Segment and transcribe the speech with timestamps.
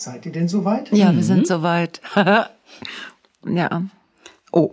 [0.00, 0.90] Seid ihr denn soweit?
[0.92, 2.00] Ja, wir sind soweit.
[3.44, 3.82] ja.
[4.50, 4.72] Oh.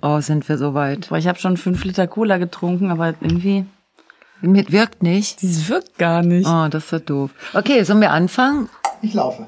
[0.00, 1.10] Oh, sind wir soweit.
[1.10, 3.66] Boah, ich habe schon fünf Liter Cola getrunken, aber irgendwie,
[4.40, 5.42] Mit wirkt nicht.
[5.42, 6.48] dieses wirkt gar nicht.
[6.48, 7.30] Oh, das ist so doof.
[7.52, 8.70] Okay, sollen wir anfangen?
[9.02, 9.46] Ich laufe.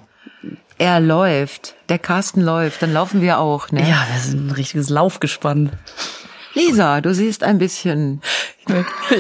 [0.77, 1.77] Er läuft.
[1.89, 2.83] Der Carsten läuft.
[2.83, 3.81] Dann laufen wir auch, ne?
[3.81, 5.71] Ja, wir sind ein richtiges Laufgespann.
[6.61, 8.21] Lisa, du siehst ein bisschen.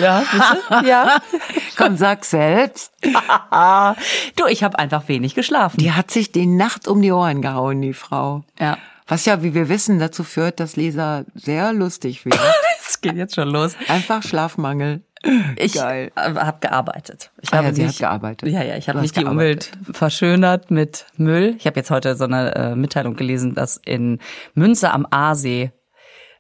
[0.01, 0.89] Ja, bitte?
[0.89, 1.21] Ja.
[1.77, 2.93] Komm, sag selbst.
[3.03, 5.79] du, ich habe einfach wenig geschlafen.
[5.79, 8.45] Die hat sich die Nacht um die Ohren gehauen, die Frau.
[8.61, 8.79] Ja.
[9.09, 12.39] Was ja, wie wir wissen, dazu führt, dass Lisa sehr lustig wird.
[12.87, 13.75] Es geht jetzt schon los.
[13.89, 15.03] Einfach Schlafmangel.
[15.57, 16.13] Ich habe
[16.61, 17.33] gearbeitet.
[17.43, 18.49] Ich Ah habe ja, sie nicht, hat gearbeitet.
[18.49, 19.73] Ja, ja, ich habe nicht die gearbeitet.
[19.75, 21.57] Umwelt verschönert mit Müll.
[21.59, 24.21] Ich habe jetzt heute so eine äh, Mitteilung gelesen, dass in
[24.55, 25.73] Münster am Aasee,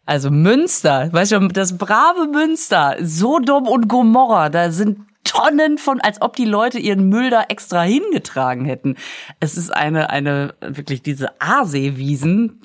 [0.06, 6.20] also Münster, weißt du, das brave Münster, Sodom und Gomorra, da sind Tonnen von, als
[6.22, 8.96] ob die Leute ihren Müll da extra hingetragen hätten.
[9.38, 12.60] Es ist eine, eine, wirklich diese Aaseewiesen,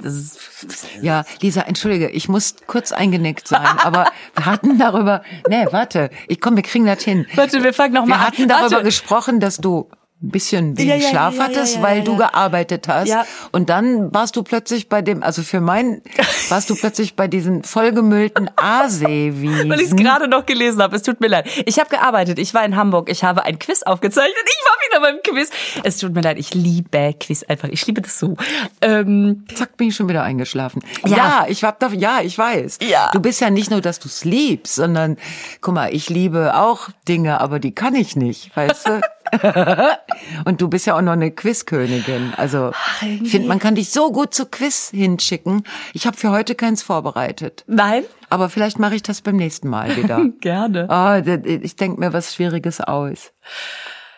[1.01, 6.41] Ja, Lisa, entschuldige, ich muss kurz eingenickt sein, aber wir hatten darüber, nee, warte, ich
[6.41, 7.27] komm, wir kriegen das hin.
[7.35, 8.27] Warte, wir fangen noch mal Wir an.
[8.27, 8.83] hatten darüber Warte.
[8.85, 9.89] gesprochen, dass du
[10.25, 13.07] ein bisschen wenig Ja, ja, Schlaf ja, hattest, weil du gearbeitet hast.
[13.07, 13.25] Ja.
[13.51, 16.01] Und dann warst du plötzlich bei dem, also für mein,
[16.49, 19.69] warst du plötzlich bei diesen vollgemüllten Aaseewiesen.
[19.69, 20.95] Weil ich es gerade noch gelesen habe.
[20.95, 21.47] Es tut mir leid.
[21.65, 22.39] Ich habe gearbeitet.
[22.39, 23.09] Ich war in Hamburg.
[23.09, 24.35] Ich habe ein Quiz aufgezeichnet.
[24.45, 25.49] Ich war wieder beim Quiz.
[25.83, 26.37] Es tut mir leid.
[26.39, 27.69] Ich liebe Quiz einfach.
[27.69, 28.35] Ich liebe das so.
[28.81, 30.83] Ähm, Zack, bin ich schon wieder eingeschlafen.
[31.05, 31.17] Ja.
[31.17, 32.79] Ja, ich hab da, ja, ich weiß.
[32.81, 33.09] Ja.
[33.13, 35.17] Du bist ja nicht nur, dass du es liebst, sondern,
[35.61, 39.01] guck mal, ich liebe auch Dinge, aber die kann ich nicht, weißt du?
[40.45, 42.33] Und du bist ja auch noch eine Quizkönigin.
[42.37, 45.63] Also, ich finde, man kann dich so gut zu Quiz hinschicken.
[45.93, 47.63] Ich habe für heute keins vorbereitet.
[47.67, 48.03] nein.
[48.27, 50.19] Aber vielleicht mache ich das beim nächsten Mal wieder.
[50.41, 50.89] Gerne.
[50.89, 53.31] Ah, ich denke mir was Schwieriges aus.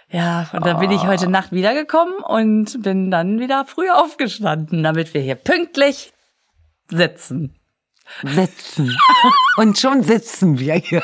[0.10, 5.14] Ja, und dann bin ich heute Nacht wiedergekommen und bin dann wieder früh aufgestanden, damit
[5.14, 6.14] wir hier pünktlich
[6.90, 7.57] sitzen.
[8.24, 8.96] Sitzen.
[9.58, 11.04] Und schon sitzen wir hier.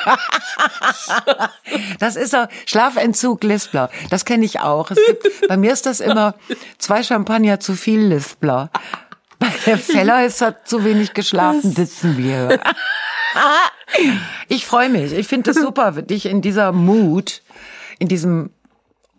[1.99, 3.89] Das ist auch Schlafentzug Lispler.
[4.09, 4.91] Das kenne ich auch.
[4.91, 6.35] Es gibt, bei mir ist das immer
[6.77, 8.69] zwei Champagner zu viel Lispler.
[9.39, 12.47] Bei der Feller ist er zu wenig geschlafen, sitzen wir.
[12.47, 12.59] hier.
[14.47, 15.13] Ich freue mich.
[15.13, 17.41] Ich finde es super, dich in dieser Mut,
[17.99, 18.51] in diesem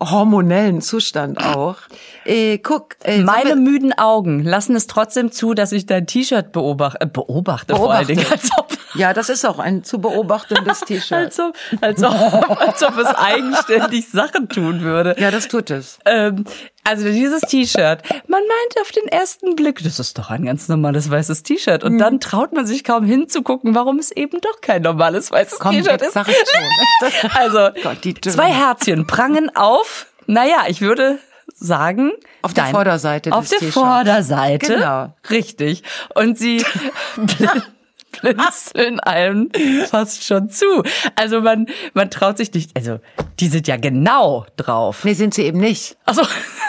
[0.00, 1.76] hormonellen Zustand auch.
[2.24, 6.98] Äh, guck, äh, Meine müden Augen lassen es trotzdem zu, dass ich dein T-Shirt beobachte,
[7.00, 11.12] äh, beobachte, vor allen Dingen, als ob, ja, das ist auch ein zu beobachtendes T-Shirt.
[11.12, 15.14] als ob, als ob, als ob es eigenständig Sachen tun würde.
[15.18, 15.98] Ja, das tut es.
[16.04, 16.44] Ähm,
[16.84, 21.10] also dieses T-Shirt, man meint auf den ersten Blick, das ist doch ein ganz normales
[21.10, 21.82] weißes T-Shirt.
[21.82, 21.90] Mhm.
[21.92, 26.02] Und dann traut man sich kaum hinzugucken, warum es eben doch kein normales weißes T-Shirt
[26.02, 26.12] ist.
[26.12, 27.30] sag ich schon.
[27.34, 30.06] Also Gott, zwei Herzchen prangen auf.
[30.26, 31.18] Naja, ich würde
[31.56, 32.12] sagen
[32.42, 33.60] Auf der dein- Vorderseite Auf der.
[33.72, 34.74] Vorderseite.
[34.74, 35.14] Genau.
[35.30, 35.82] Richtig.
[36.14, 36.64] Und sie
[38.20, 39.50] blinzeln einem
[39.88, 40.82] fast schon zu.
[41.16, 42.98] Also man, man traut sich nicht, also
[43.40, 45.04] die sind ja genau drauf.
[45.04, 45.96] Nee, sind sie eben nicht.
[46.04, 46.22] Also,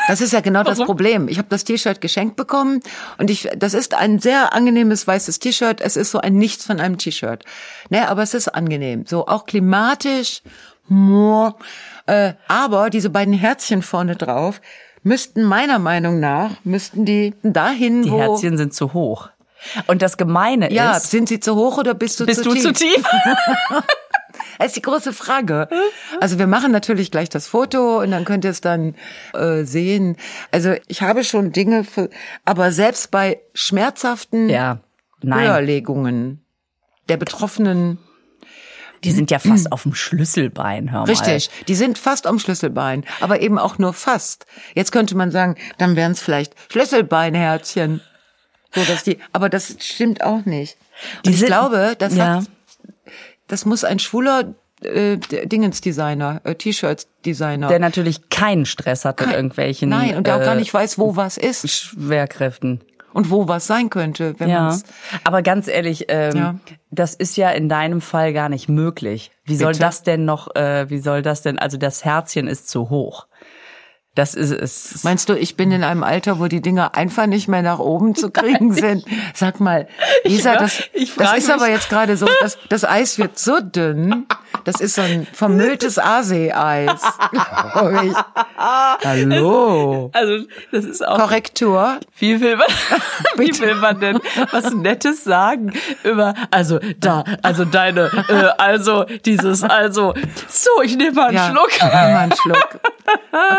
[0.07, 0.88] Das ist ja genau das Warum?
[0.88, 1.28] Problem.
[1.28, 2.81] Ich habe das T-Shirt geschenkt bekommen
[3.17, 5.81] und ich, das ist ein sehr angenehmes weißes T-Shirt.
[5.81, 7.44] Es ist so ein Nichts von einem T-Shirt.
[7.89, 9.05] Ne, aber es ist angenehm.
[9.07, 10.41] So auch klimatisch.
[12.05, 14.61] Äh, aber diese beiden Herzchen vorne drauf
[15.01, 18.19] müssten meiner Meinung nach, müssten die dahin, die wo...
[18.19, 19.29] Herzchen sind zu hoch.
[19.88, 22.53] Und das Gemeine ja, ist, sind sie zu hoch oder bist du bist zu du
[22.56, 22.64] tief?
[22.64, 23.03] zu tief?
[24.58, 25.68] Das ist die große Frage.
[26.22, 28.96] Also wir machen natürlich gleich das Foto und dann könnt ihr es dann
[29.34, 30.16] äh, sehen.
[30.52, 32.09] Also ich habe schon Dinge, für,
[32.46, 34.80] aber selbst bei schmerzhaften ja.
[35.22, 36.46] Höherlegungen
[37.09, 37.97] der Betroffenen,
[39.03, 41.09] Die sind ja fast auf dem Schlüsselbein, hör mal.
[41.09, 44.46] richtig, die sind fast am Schlüsselbein, aber eben auch nur fast.
[44.74, 48.02] Jetzt könnte man sagen, dann wären es vielleicht Schlüsselbeinherzchen.
[48.75, 50.78] So, dass die, aber das stimmt auch nicht.
[51.18, 52.38] Und Die ich sind- glaube, das ja.
[52.41, 52.46] hat
[53.47, 57.68] das muss ein schwuler äh, Dingensdesigner, äh, T-Shirts-Designer.
[57.68, 60.74] Der natürlich keinen Stress hat mit Kein- irgendwelchen Nein, und der auch gar äh, nicht
[60.74, 62.82] weiß, wo was ist Schwerkräften.
[63.14, 64.84] und wo was sein könnte, wenn Ja, man's.
[65.23, 66.55] aber ganz ehrlich, ähm, Ja.
[66.91, 69.32] das ist ja in deinem Fall gar nicht möglich.
[69.46, 69.79] Wie soll Bitte?
[69.85, 73.28] das denn noch, äh, wie soll das denn, also das Herzchen ist zu hoch.
[74.16, 75.03] Das ist es.
[75.03, 78.16] Meinst du, ich bin in einem Alter, wo die Dinger einfach nicht mehr nach oben
[78.16, 79.03] zu kriegen sind?
[79.34, 79.88] Sag mal,
[80.23, 83.38] Lisa, Ja, das, ich das ist aber mich- jetzt gerade so, das, das Eis wird
[83.38, 84.26] so dünn,
[84.64, 87.02] Das ist so ein vermülltes Aasee-Eis,
[87.73, 88.14] glaube ich.
[89.03, 90.09] Hallo.
[90.14, 91.18] Also, das ist auch.
[91.20, 92.00] Korrektur.
[92.18, 92.68] Wie will man,
[93.38, 94.20] wie will man denn
[94.52, 95.73] was Nettes sagen
[96.03, 100.14] über, also da, also deine, äh, also dieses, also,
[100.47, 101.70] so, ich nehme mal einen Ja, Schluck.
[101.82, 102.79] nimm mal einen Schluck.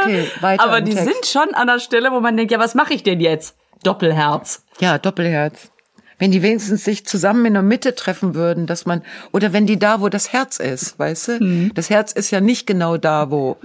[0.03, 1.05] Okay, weiter Aber die Text.
[1.13, 3.57] sind schon an der Stelle, wo man denkt, ja, was mache ich denn jetzt?
[3.83, 4.65] Doppelherz.
[4.81, 5.71] Ja, Doppelherz.
[6.19, 9.03] Wenn die wenigstens sich zusammen in der Mitte treffen würden, dass man,
[9.33, 11.71] oder wenn die da, wo das Herz ist, weißt du?
[11.75, 13.59] Das Herz ist ja nicht genau da, wo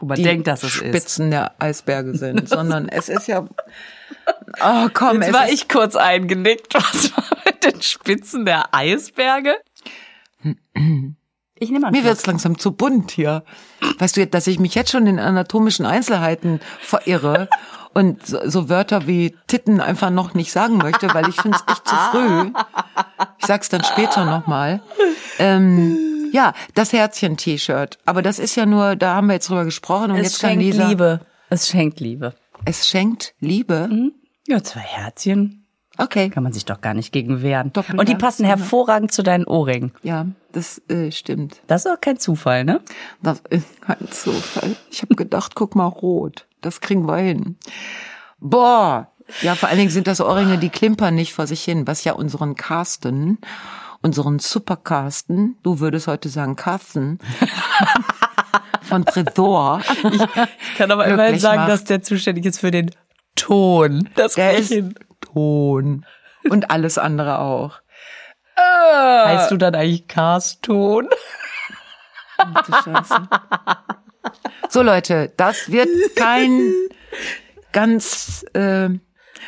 [0.00, 0.78] Wo man die denkt, dass es ist.
[0.78, 3.46] Spitzen der Eisberge sind, sondern es ist ja,
[4.64, 6.74] oh komm, Jetzt war ist, ich kurz eingenickt.
[6.74, 9.54] Was war mit den Spitzen der Eisberge?
[11.58, 13.42] Ich nehme einen mir wird's langsam zu bunt hier.
[13.98, 17.48] Weißt du, dass ich mich jetzt schon in anatomischen Einzelheiten verirre
[17.94, 21.72] und so, so Wörter wie Titten einfach noch nicht sagen möchte, weil ich finde es
[21.72, 22.52] echt zu früh.
[23.38, 24.82] Ich sag's dann später nochmal.
[25.38, 27.98] Ähm, ja, das Herzchen-T-Shirt.
[28.04, 30.50] Aber das ist ja nur, da haben wir jetzt drüber gesprochen und Es jetzt kann
[30.50, 30.88] schenkt Lisa.
[30.88, 31.20] Liebe.
[31.48, 32.34] Es schenkt Liebe.
[32.66, 33.88] Es schenkt Liebe.
[34.46, 35.65] Ja, zwei Herzchen.
[35.98, 36.30] Okay.
[36.30, 37.72] Kann man sich doch gar nicht gegen wehren.
[37.72, 39.92] Doppelherz, Und die passen hervorragend zu deinen Ohrringen.
[40.02, 41.60] Ja, das äh, stimmt.
[41.66, 42.80] Das ist auch kein Zufall, ne?
[43.22, 44.76] Das ist kein Zufall.
[44.90, 46.46] Ich habe gedacht, guck mal, rot.
[46.60, 47.56] Das kriegen wir hin.
[48.40, 49.08] Boah.
[49.42, 52.12] Ja, vor allen Dingen sind das Ohrringe, die klimpern nicht vor sich hin, was ja
[52.12, 53.38] unseren Carsten,
[54.00, 57.18] unseren Supercarsten, du würdest heute sagen Carsten,
[58.82, 59.80] von Tresor.
[60.12, 61.70] Ich kann aber immerhin sagen, macht.
[61.70, 62.92] dass der zuständig ist für den
[63.34, 64.08] Ton.
[64.14, 64.94] Das Der ist hin.
[65.36, 66.06] Ton.
[66.48, 67.80] Und alles andere auch.
[68.58, 70.06] Heißt du dann eigentlich
[72.84, 73.28] Scheiße.
[74.70, 76.72] So Leute, das wird kein
[77.72, 78.88] ganz, äh,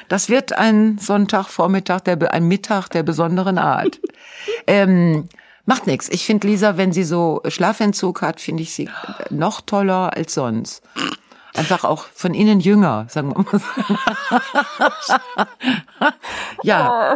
[0.09, 3.99] das wird ein Sonntagvormittag, der ein Mittag der besonderen Art.
[4.67, 5.29] ähm,
[5.65, 6.11] macht nix.
[6.11, 8.91] Ich finde Lisa, wenn sie so Schlafentzug hat, finde ich sie
[9.31, 10.83] noch toller als sonst.
[11.59, 13.61] Einfach auch von innen jünger, sagen wir mal.
[15.03, 15.15] so.
[16.63, 17.15] ja.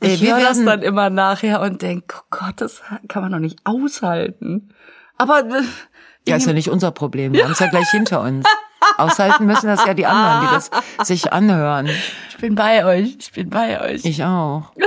[0.00, 3.32] Äh, Ich wir höre das dann immer nachher und denke, oh Gott, das kann man
[3.32, 4.74] doch nicht aushalten.
[5.18, 5.62] Aber äh,
[6.26, 7.32] Ja, ist ja nicht unser Problem.
[7.32, 8.44] Wir haben es ja gleich hinter uns.
[8.96, 10.70] Aushalten müssen das ja die anderen, die das
[11.06, 11.86] sich anhören.
[12.30, 13.16] ich bin bei euch.
[13.20, 14.04] Ich bin bei euch.
[14.04, 14.72] Ich auch.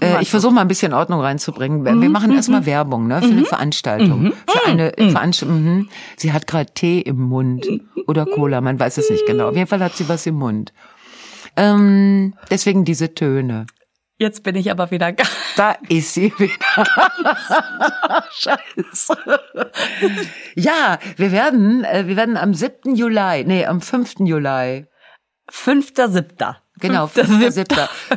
[0.00, 1.84] Äh, ich versuche mal ein bisschen Ordnung reinzubringen.
[1.84, 4.32] Wir wir machen erstmal Werbung ne, für eine Veranstaltung.
[4.46, 5.62] Für eine Veranstaltung.
[5.62, 5.88] Mhm.
[6.16, 7.66] Sie hat gerade Tee im Mund
[8.06, 9.48] oder Cola, man weiß es nicht genau.
[9.48, 10.72] Auf jeden Fall hat sie was im Mund.
[11.56, 13.66] Ähm, deswegen diese Töne.
[14.20, 16.86] Jetzt bin ich aber wieder gar Da ist sie wieder.
[18.32, 19.16] Scheiße.
[20.56, 22.96] Ja, wir werden, äh, wir werden am 7.
[22.96, 24.20] Juli, nee, am 5.
[24.20, 24.86] Juli.
[25.48, 26.62] fünfter, siebter.
[26.80, 27.54] Genau, Fünfter, 5.
[27.54, 27.66] 7.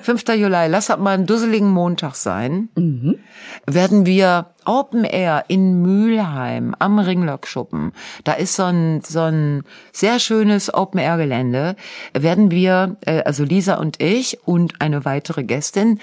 [0.01, 0.23] 5.
[0.35, 3.19] Juli, lass das mal einen dusseligen Montag sein, Mhm.
[3.65, 7.93] werden wir Open Air in Mülheim am Ringlockschuppen,
[8.23, 11.75] da ist so ein, so ein sehr schönes Open Air Gelände,
[12.13, 15.99] werden wir, äh, also Lisa und ich und eine weitere Gästin,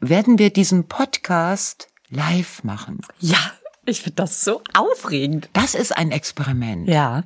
[0.00, 3.00] werden wir diesen Podcast live machen.
[3.20, 3.38] Ja,
[3.84, 5.48] ich finde das so aufregend.
[5.54, 6.88] Das ist ein Experiment.
[6.88, 7.24] Ja.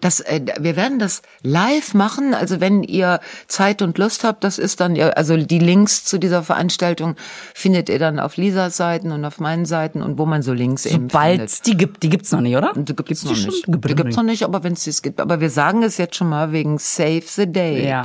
[0.00, 2.34] Das, äh, wir werden das live machen.
[2.34, 6.18] Also wenn ihr Zeit und Lust habt, das ist dann, ja, also die Links zu
[6.18, 7.16] dieser Veranstaltung
[7.54, 10.86] findet ihr dann auf Lisas Seiten und auf meinen Seiten und wo man so Links
[10.86, 11.50] eben Sobald findet.
[11.50, 12.72] es die gibt, die gibt's noch nicht, oder?
[12.74, 13.46] Die gibt's die noch schon?
[13.50, 13.66] nicht.
[13.66, 15.20] Gibt Die noch gibt's noch nicht, aber wenn es das gibt.
[15.20, 17.84] Aber wir sagen es jetzt schon mal wegen Save the Date.
[17.84, 18.02] Ja.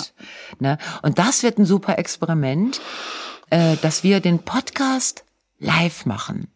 [0.59, 0.77] Ne?
[1.01, 2.79] Und das wird ein super Experiment,
[3.49, 5.23] äh, dass wir den Podcast
[5.59, 6.47] live machen.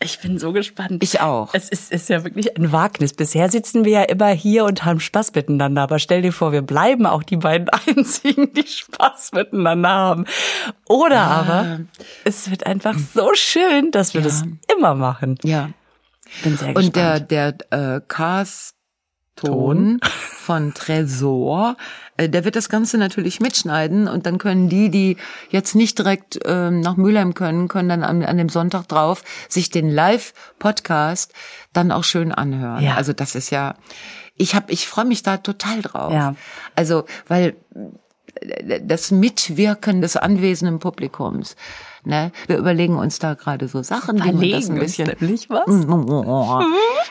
[0.00, 1.02] Ich bin so gespannt.
[1.02, 1.54] Ich auch.
[1.54, 3.14] Es ist, ist ja wirklich ein Wagnis.
[3.14, 5.82] Bisher sitzen wir ja immer hier und haben Spaß miteinander.
[5.82, 10.24] Aber stell dir vor, wir bleiben auch die beiden einzigen, die Spaß miteinander haben.
[10.86, 11.80] Oder aber
[12.24, 14.42] es wird einfach so schön, dass wir das
[14.76, 15.38] immer machen.
[15.42, 15.70] Ja.
[16.42, 17.30] Bin sehr Und gespannt.
[17.30, 18.00] der, der äh,
[19.36, 21.76] Cast-Ton von Tresor,
[22.16, 25.16] äh, der wird das Ganze natürlich mitschneiden und dann können die, die
[25.50, 29.70] jetzt nicht direkt ähm, nach Mülheim können, können dann an, an dem Sonntag drauf sich
[29.70, 31.32] den Live-Podcast
[31.72, 32.82] dann auch schön anhören.
[32.82, 32.94] Ja.
[32.94, 33.74] Also das ist ja,
[34.36, 36.12] ich hab, ich freue mich da total drauf.
[36.12, 36.34] Ja.
[36.74, 37.56] Also, weil
[38.40, 41.56] äh, das Mitwirken des anwesenden Publikums.
[42.04, 42.32] Ne?
[42.46, 45.64] Wir überlegen uns da gerade so Sachen, wie man das ein bisschen nämlich was?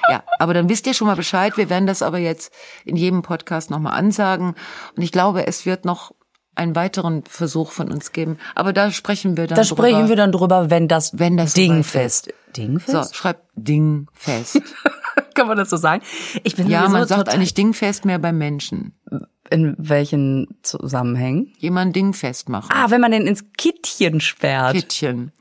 [0.10, 1.58] ja, aber dann wisst ihr schon mal Bescheid.
[1.58, 2.54] Wir werden das aber jetzt
[2.86, 4.56] in jedem Podcast nochmal ansagen.
[4.96, 6.12] Und ich glaube, es wird noch
[6.56, 8.38] einen weiteren Versuch von uns geben.
[8.54, 9.84] Aber da sprechen wir dann Da drüber.
[9.84, 12.28] sprechen wir dann drüber, wenn das, Wenn das Ding fest.
[12.28, 12.36] ist.
[12.58, 13.10] Dingfest?
[13.10, 14.62] So, schreibt Ding fest.
[15.36, 16.04] Kann man das so sagen?
[16.44, 18.94] Ich bin ja, man sagt eigentlich Dingfest mehr beim Menschen.
[19.50, 21.54] In welchen Zusammenhängen?
[21.58, 22.70] Jemand Dingfest machen.
[22.74, 24.74] Ah, wenn man den ins Kittchen sperrt.
[24.74, 25.32] Kittchen.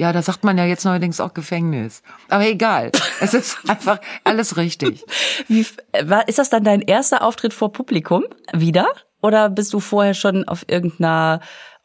[0.00, 2.02] Ja, da sagt man ja jetzt neuerdings auch Gefängnis.
[2.28, 2.90] Aber egal.
[3.20, 5.04] Es ist einfach alles richtig.
[5.46, 5.66] Wie,
[6.04, 8.86] war, ist das dann dein erster Auftritt vor Publikum wieder?
[9.20, 11.40] Oder bist du vorher schon auf irgendeiner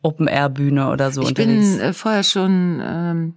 [0.05, 1.71] Open-Air-Bühne oder so Ich unterwegs?
[1.77, 3.33] bin äh, vorher schon, ähm,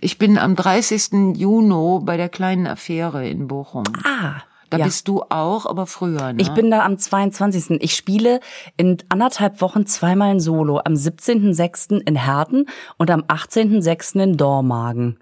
[0.00, 1.36] ich bin am 30.
[1.36, 3.84] Juni bei der kleinen Affäre in Bochum.
[4.04, 4.84] ah, Da ja.
[4.84, 6.40] bist du auch, aber früher, ne?
[6.42, 7.82] Ich bin da am 22.
[7.82, 8.40] Ich spiele
[8.76, 10.78] in anderthalb Wochen zweimal ein Solo.
[10.84, 12.00] Am 17.06.
[12.06, 12.66] in Herten
[12.98, 14.20] und am 18.06.
[14.22, 15.18] in Dormagen.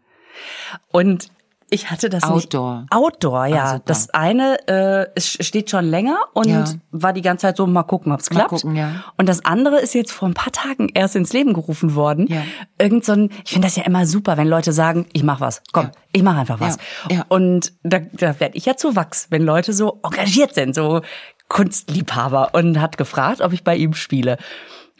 [0.92, 1.28] Und
[1.70, 2.80] ich hatte das Outdoor.
[2.80, 2.92] nicht.
[2.92, 3.64] Outdoor, ja.
[3.74, 6.64] Ah, das eine äh, es steht schon länger und Ja.
[6.90, 8.50] war die ganze Zeit so, mal gucken, ob's Mal klappt.
[8.50, 9.04] gucken, ja.
[9.16, 12.26] Und das andere ist jetzt vor ein paar Tagen erst ins Leben gerufen worden.
[12.28, 12.42] Ja.
[12.78, 15.62] Irgend so ein, ich finde das ja immer super, wenn Leute sagen, ich mach was.
[15.72, 15.90] Komm, Ja.
[16.12, 16.78] ich mach einfach was.
[17.10, 17.24] Ja, ja.
[17.28, 21.02] Und da, da werde ich ja zu Wachs, wenn Leute so engagiert sind, so
[21.48, 24.38] Kunstliebhaber und hat gefragt, ob ich bei ihm spiele.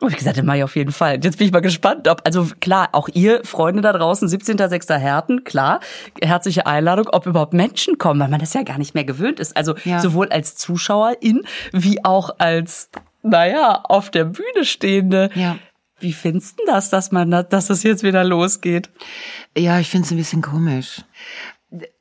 [0.01, 1.19] Und ich gesagt, das mache ich auf jeden Fall.
[1.23, 4.97] Jetzt bin ich mal gespannt, ob, also klar, auch ihr Freunde da draußen, 17.06.
[4.97, 5.81] Herten, klar,
[6.23, 9.57] herzliche Einladung, ob überhaupt Menschen kommen, weil man das ja gar nicht mehr gewöhnt ist.
[9.57, 9.99] Also Ja.
[10.01, 12.91] sowohl als Zuschauerin wie auch als,
[13.23, 15.31] naja, auf der Bühne stehende.
[15.35, 15.57] Ja.
[16.01, 18.91] Wie findest du das, dass man, da- dass es jetzt wieder losgeht?
[19.57, 21.03] Ja, ich finde es ein bisschen komisch.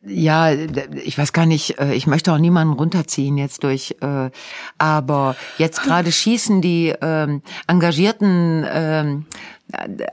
[0.02, 4.30] Ja, ich weiß gar nicht, äh, ich möchte auch niemanden runterziehen jetzt durch, äh,
[4.78, 9.26] aber jetzt gerade schießen die ähm, engagierten, ähm,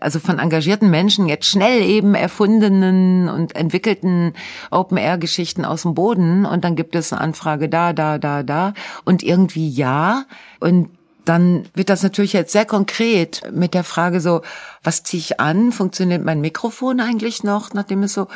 [0.00, 4.32] also von engagierten Menschen jetzt schnell eben erfundenen und entwickelten
[4.72, 9.22] Open-Air-Geschichten aus dem Boden und dann gibt es eine Anfrage da, da, da, da und
[9.22, 10.24] irgendwie ja
[10.58, 10.88] und
[11.24, 14.42] dann wird das natürlich jetzt sehr konkret mit der Frage so,
[14.82, 15.72] was ziehe ich an?
[15.72, 18.28] Funktioniert mein Mikrofon eigentlich noch, nachdem es so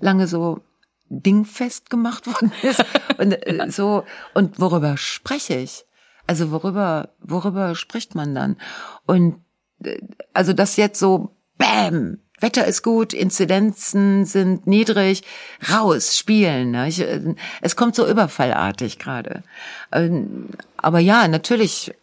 [0.00, 0.60] lange so
[1.08, 2.84] dingfest gemacht worden ist?
[3.18, 5.84] Und äh, so, und worüber spreche ich?
[6.26, 8.56] Also worüber, worüber spricht man dann?
[9.06, 9.44] Und
[9.84, 9.98] äh,
[10.32, 15.22] also das jetzt so, bam, Wetter ist gut, Inzidenzen sind niedrig,
[15.72, 16.72] raus, spielen.
[16.72, 16.88] Ne?
[16.88, 19.42] Ich, äh, es kommt so überfallartig gerade.
[19.92, 21.94] Ähm, Aber ja, natürlich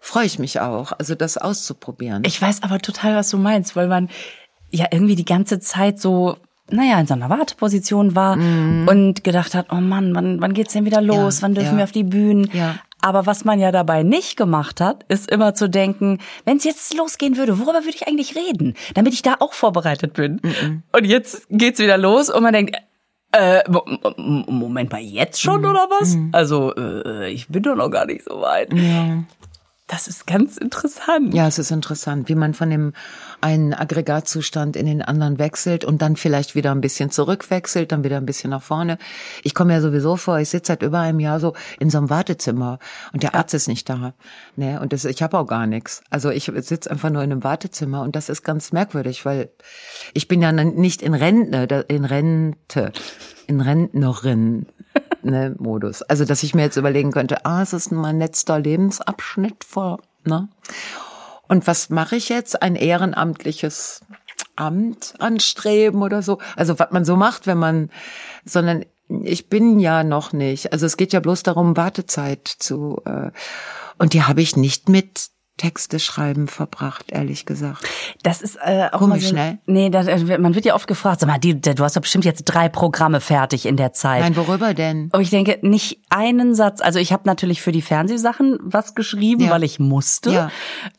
[0.00, 2.22] freue ich mich auch, also das auszuprobieren.
[2.26, 4.08] Ich weiß aber total, was du meinst, weil man
[4.70, 6.36] ja irgendwie die ganze Zeit so,
[6.72, 10.84] naja, in so einer Warteposition war und gedacht hat, oh Mann, wann, wann geht's denn
[10.84, 11.36] wieder los?
[11.38, 11.76] Ja, wann dürfen ja.
[11.78, 12.48] wir auf die Bühnen?
[12.52, 12.76] Ja.
[13.04, 16.94] Aber was man ja dabei nicht gemacht hat, ist immer zu denken, wenn es jetzt
[16.96, 18.74] losgehen würde, worüber würde ich eigentlich reden?
[18.94, 20.40] Damit ich da auch vorbereitet bin.
[20.92, 22.76] Und jetzt geht's wieder los und man denkt,
[23.32, 23.84] äh, Mo-
[24.16, 26.16] Mo- Moment mal, jetzt schon oder was?
[26.32, 28.72] Also, äh, ich bin doch noch gar nicht so weit.
[28.72, 29.24] ja.
[29.92, 31.34] Das ist ganz interessant.
[31.34, 32.94] Ja, es ist interessant, wie man von dem
[33.42, 38.16] einen Aggregatzustand in den anderen wechselt und dann vielleicht wieder ein bisschen zurückwechselt, dann wieder
[38.16, 38.96] ein bisschen nach vorne.
[39.42, 42.08] Ich komme ja sowieso vor, ich sitze seit über einem Jahr so in so einem
[42.08, 42.78] Wartezimmer
[43.12, 44.14] und der Arzt ist nicht da.
[44.56, 44.80] Ne?
[44.80, 46.02] Und das, ich habe auch gar nichts.
[46.08, 49.50] Also ich sitze einfach nur in einem Wartezimmer und das ist ganz merkwürdig, weil
[50.14, 52.92] ich bin ja nicht in Rente, in Rente,
[53.46, 54.68] in Rentnerin.
[55.22, 56.02] Ne, Modus.
[56.02, 60.48] Also, dass ich mir jetzt überlegen könnte, ah, es ist mein letzter Lebensabschnitt vor, ne?
[61.48, 62.62] Und was mache ich jetzt?
[62.62, 64.00] Ein ehrenamtliches
[64.56, 66.38] Amt anstreben oder so?
[66.56, 67.90] Also was man so macht, wenn man,
[68.44, 68.84] sondern
[69.22, 70.72] ich bin ja noch nicht.
[70.72, 73.02] Also es geht ja bloß darum, Wartezeit zu.
[73.04, 73.30] Äh,
[73.98, 75.28] und die habe ich nicht mit
[75.62, 77.84] Texte schreiben verbracht, ehrlich gesagt.
[78.24, 79.58] Das ist äh, auch Komisch, so, ne?
[79.66, 82.24] Nee, das, äh, man wird ja oft gefragt, sag mal, die, du hast doch bestimmt
[82.24, 84.22] jetzt drei Programme fertig in der Zeit.
[84.22, 85.08] Nein, worüber denn?
[85.12, 86.80] Aber ich denke, nicht einen Satz.
[86.80, 89.50] Also ich habe natürlich für die Fernsehsachen was geschrieben, Ja.
[89.52, 90.32] weil ich musste.
[90.32, 90.50] Ja.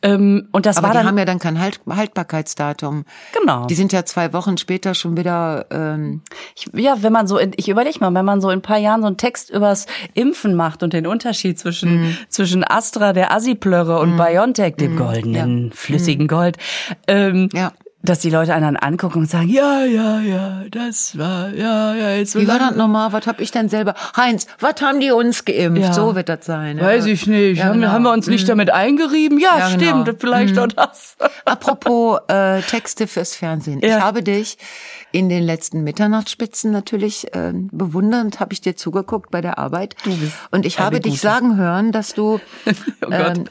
[0.01, 3.03] Ähm, und das Aber war die dann haben ja dann kein halt Haltbarkeitsdatum.
[3.37, 3.65] genau.
[3.65, 5.65] Die sind ja zwei Wochen später schon wieder.
[5.71, 6.21] Ähm,
[6.55, 8.77] Ich, ja, wenn man so, in, ich überlege mal, wenn man so in ein paar
[8.77, 12.17] Jahren so einen Text übers Impfen macht und den Unterschied zwischen Mhm.
[12.29, 14.15] zwischen Astra, der Assi-Plörre und
[14.53, 16.57] BioNTech, dem goldenen flüssigen Gold,
[17.07, 17.49] ähm, Mhm.
[17.53, 17.71] Ja.
[18.05, 22.33] dass die Leute einen angucken und sagen, ja, ja, ja, das war, ja, ja, jetzt
[22.33, 23.13] so wie war das nochmal?
[23.13, 23.95] Was hab ich denn selber?
[24.17, 25.81] Heinz, was haben die uns geimpft?
[25.81, 25.93] Ja.
[25.93, 26.79] So wird das sein.
[26.81, 27.59] Weiß ich nicht.
[27.59, 27.93] Ja, haben, genau.
[27.93, 29.39] haben wir uns nicht damit eingerieben?
[29.39, 30.03] Ja, Ja, genau.
[30.03, 31.15] stimmt, vielleicht auch das.
[31.45, 33.79] Apropos äh, Texte fürs Fernsehen.
[33.79, 33.97] Ja.
[33.97, 34.57] Ich habe dich
[35.13, 39.95] in den letzten Mitternachtsspitzen natürlich äh, bewundernd, habe ich dir zugeguckt bei der Arbeit.
[40.03, 42.41] Du bist Und ich habe dich sagen hören, dass du,
[43.05, 43.45] Oh ähm,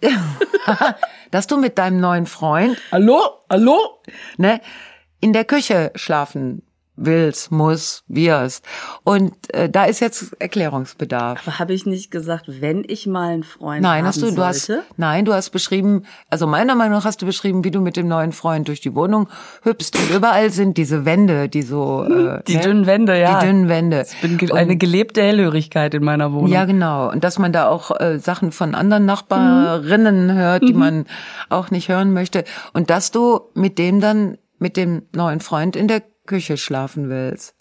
[1.30, 3.20] dass du mit deinem neuen Freund Hallo?
[3.50, 4.00] Hallo?
[4.36, 4.60] ne,
[5.20, 6.62] in der Küche schlafen
[6.98, 8.64] willst, muss, wirst.
[9.04, 11.40] Und äh, da ist jetzt Erklärungsbedarf.
[11.46, 14.66] Aber habe ich nicht gesagt, wenn ich mal einen Freund Nein, hast du, du hast,
[14.66, 14.84] sollte?
[14.96, 18.08] nein, du hast beschrieben, also meiner Meinung nach hast du beschrieben, wie du mit dem
[18.08, 19.28] neuen Freund durch die Wohnung
[19.62, 22.62] hüpfst und überall sind diese Wände, die so, äh, Die ne?
[22.62, 23.38] dünnen Wände, ja.
[23.40, 24.04] Die dünnen Wände.
[24.08, 26.48] Ich bin ge eine gelebte Hellhörigkeit in meiner Wohnung.
[26.48, 27.10] Ja, genau.
[27.10, 31.06] Und dass man da auch äh, Sachen von anderen Nachbarinnen hört, die man
[31.48, 32.44] auch nicht hören möchte.
[32.72, 37.56] Und dass du mit dem dann mit dem neuen Freund in der Küche schlafen willst.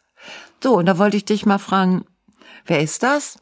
[0.62, 2.06] So, und da wollte ich dich mal fragen,
[2.66, 3.40] wer ist das?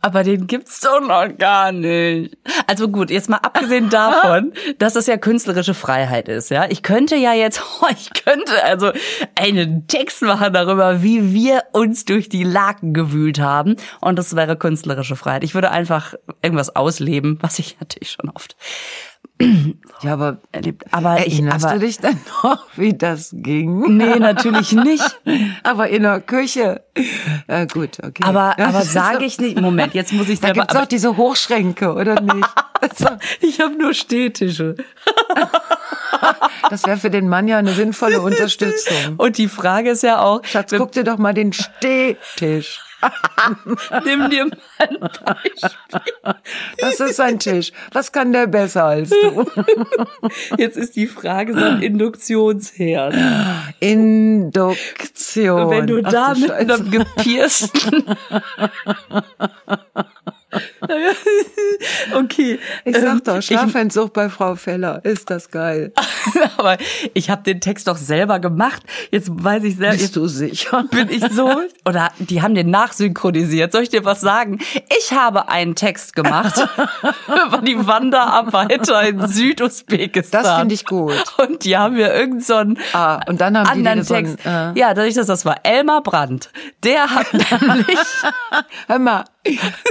[0.00, 2.36] Aber den gibt's doch noch gar nicht.
[2.66, 6.66] Also gut, jetzt mal abgesehen davon, dass das ja künstlerische Freiheit ist, ja.
[6.68, 8.90] Ich könnte ja jetzt, oh, ich könnte also
[9.34, 13.76] einen Text machen darüber, wie wir uns durch die Laken gewühlt haben.
[14.00, 15.44] Und das wäre künstlerische Freiheit.
[15.44, 18.56] Ich würde einfach irgendwas ausleben, was ich natürlich schon oft
[20.02, 20.84] Ja, aber erlebt.
[20.90, 23.96] Aber ich, erinnerst aber, du dich dann noch, wie das ging?
[23.96, 25.20] Nee, natürlich nicht.
[25.62, 26.82] Aber in der Küche.
[27.48, 28.22] Ja, gut, okay.
[28.22, 31.16] Aber, aber sage ich nicht, Moment, jetzt muss ich Da selber, gibt's aber auch diese
[31.16, 32.48] Hochschränke, oder nicht?
[32.80, 34.76] Also, ich habe nur Stehtische.
[36.70, 39.16] Das wäre für den Mann ja eine sinnvolle Unterstützung.
[39.16, 42.85] Und die Frage ist ja auch, Schatz, guck dir doch mal den Stehtisch.
[44.04, 46.34] nimm dir mal ein Beispiel.
[46.78, 47.72] Das ist ein Tisch.
[47.92, 49.46] Was kann der besser als du?
[50.58, 53.14] Jetzt ist die Frage so ein Induktionsherd.
[53.80, 55.70] Induktion.
[55.70, 56.74] Wenn du Ach da mit Scheiße.
[56.74, 58.04] einem gepiersten.
[62.14, 62.58] okay.
[62.84, 65.04] Ich sag ähm, doch, Schlafentzug bei Frau Feller.
[65.04, 65.92] Ist das geil.
[66.56, 66.78] aber
[67.14, 68.82] ich habe den Text doch selber gemacht.
[69.10, 69.96] Jetzt weiß ich selber.
[69.96, 70.84] Bist du sicher?
[70.90, 71.50] bin ich so
[71.84, 73.72] oder die haben den nachsynchronisiert.
[73.72, 74.58] Soll ich dir was sagen?
[74.98, 76.66] Ich habe einen Text gemacht
[77.26, 80.42] über die Wanderarbeiter in Südusbekistan.
[80.42, 81.14] Das finde ich gut.
[81.38, 84.14] Und die haben mir irgend so einen Ah, und dann haben die anderen dir so
[84.14, 84.46] einen, Text.
[84.46, 84.78] äh.
[84.78, 86.50] Ja, dadurch, dass das war Elmar Brandt.
[86.82, 87.98] Der hat nämlich
[88.86, 89.24] Hör mal.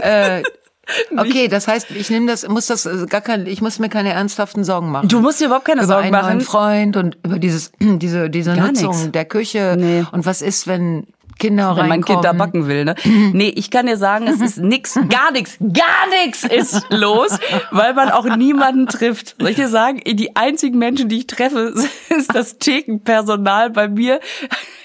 [0.01, 0.43] Äh,
[1.17, 4.13] okay, das heißt, ich nehme das, muss das äh, gar kein, ich muss mir keine
[4.13, 5.07] ernsthaften Sorgen machen.
[5.07, 6.37] Du musst dir überhaupt keine über Sorgen einen machen.
[6.37, 9.11] neuen Freund und über dieses, diese, diese Gar Nutzung nix.
[9.11, 9.75] der Küche.
[9.77, 10.03] Nee.
[10.11, 11.07] Und was ist, wenn
[11.37, 12.95] Kinder wenn mein Kind da backen will, ne?
[13.33, 17.37] Nee, ich kann dir sagen, es ist nix, gar nix, gar nix ist los,
[17.71, 19.35] weil man auch niemanden trifft.
[19.39, 21.73] Soll ich dir sagen, die einzigen Menschen, die ich treffe,
[22.09, 24.19] ist das Thekenpersonal bei mir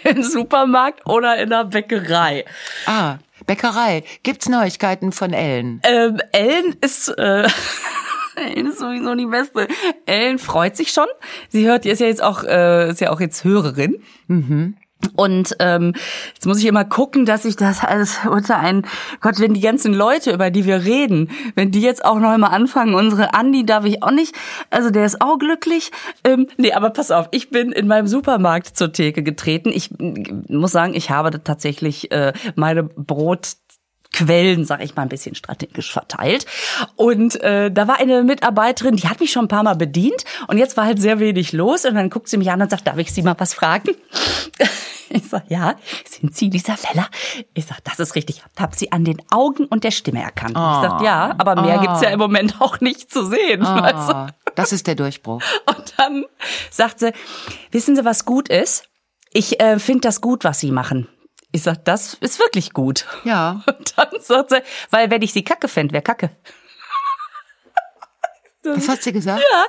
[0.02, 2.44] im Supermarkt oder in der Bäckerei.
[2.86, 3.18] Ah,
[3.50, 4.04] Bäckerei.
[4.22, 5.80] Gibt's Neuigkeiten von Ellen?
[5.82, 7.48] Ähm, Ellen ist, äh,
[8.36, 9.66] Ellen ist sowieso die Beste.
[10.06, 11.08] Ellen freut sich schon.
[11.48, 14.04] Sie hört, ist ja jetzt auch, äh, ist ja auch jetzt Hörerin.
[15.16, 15.94] Und ähm,
[16.34, 18.86] jetzt muss ich immer gucken, dass ich das alles unter einen
[19.20, 22.48] Gott, wenn die ganzen Leute, über die wir reden, wenn die jetzt auch noch mal
[22.48, 24.34] anfangen, unsere Andi darf ich auch nicht,
[24.70, 25.90] also der ist auch glücklich.
[26.24, 29.70] Ähm, nee, aber pass auf, ich bin in meinem Supermarkt zur Theke getreten.
[29.72, 33.56] Ich mm, muss sagen, ich habe tatsächlich äh, meine Brot
[34.12, 36.46] Quellen, sag ich mal, ein bisschen strategisch verteilt.
[36.96, 40.58] Und äh, da war eine Mitarbeiterin, die hat mich schon ein paar Mal bedient und
[40.58, 42.98] jetzt war halt sehr wenig los und dann guckt sie mich an und sagt, darf
[42.98, 43.90] ich Sie mal was fragen?
[45.12, 45.74] Ich sag, ja,
[46.08, 47.08] sind Sie Lisa Feller?
[47.54, 48.42] Ich sag, das ist richtig.
[48.54, 50.52] Ich hab Sie an den Augen und der Stimme erkannt.
[50.52, 53.60] Ich sag, ja, aber mehr gibt's ja im Moment auch nicht zu sehen.
[53.62, 54.14] Weißt du?
[54.14, 55.42] Ah, das ist der Durchbruch.
[55.66, 56.24] Und dann
[56.70, 57.12] sagt sie,
[57.72, 58.88] wissen Sie, was gut ist?
[59.32, 61.08] Ich äh, finde das gut, was Sie machen.
[61.52, 63.06] Ich sag, das ist wirklich gut.
[63.24, 63.62] Ja.
[63.66, 66.30] Und dann sagt sie, weil wenn ich sie kacke fänd, wäre kacke.
[68.62, 69.42] Was hat sie gesagt?
[69.52, 69.64] Ja,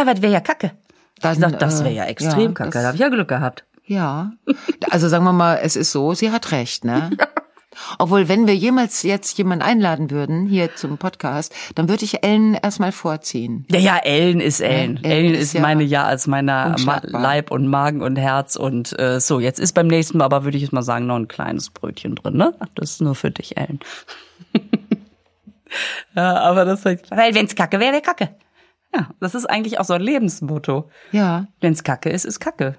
[0.00, 0.72] ja, was wäre ja kacke.
[1.20, 2.70] Dann, Ich sag, das äh, wäre ja extrem kacke.
[2.70, 3.64] das- Da habe ich ja Glück gehabt.
[3.86, 4.32] Ja.
[4.90, 7.10] Also sagen wir mal, es ist so, sie hat recht, ne?
[7.98, 12.54] Obwohl, wenn wir jemals jetzt jemanden einladen würden, hier zum Podcast, dann würde ich Ellen
[12.54, 13.66] erstmal vorziehen.
[13.70, 14.98] Ja, ja, Ellen ist Ellen.
[15.02, 16.76] Ellen Ellen ist ist ja meine Ja als meiner.
[17.02, 19.40] Leib und Magen und Herz und äh, so.
[19.40, 22.14] Jetzt ist beim nächsten Mal aber würde ich jetzt mal sagen noch ein kleines Brötchen
[22.16, 22.54] drin, ne?
[22.74, 23.80] Das ist nur für dich, Ellen.
[26.14, 28.30] ja, aber das ist weil wenn's Kacke wäre, wäre Kacke.
[28.94, 30.90] Ja, das ist eigentlich auch so ein Lebensmotto.
[31.12, 32.76] Ja, Wenn's Kacke ist, ist Kacke.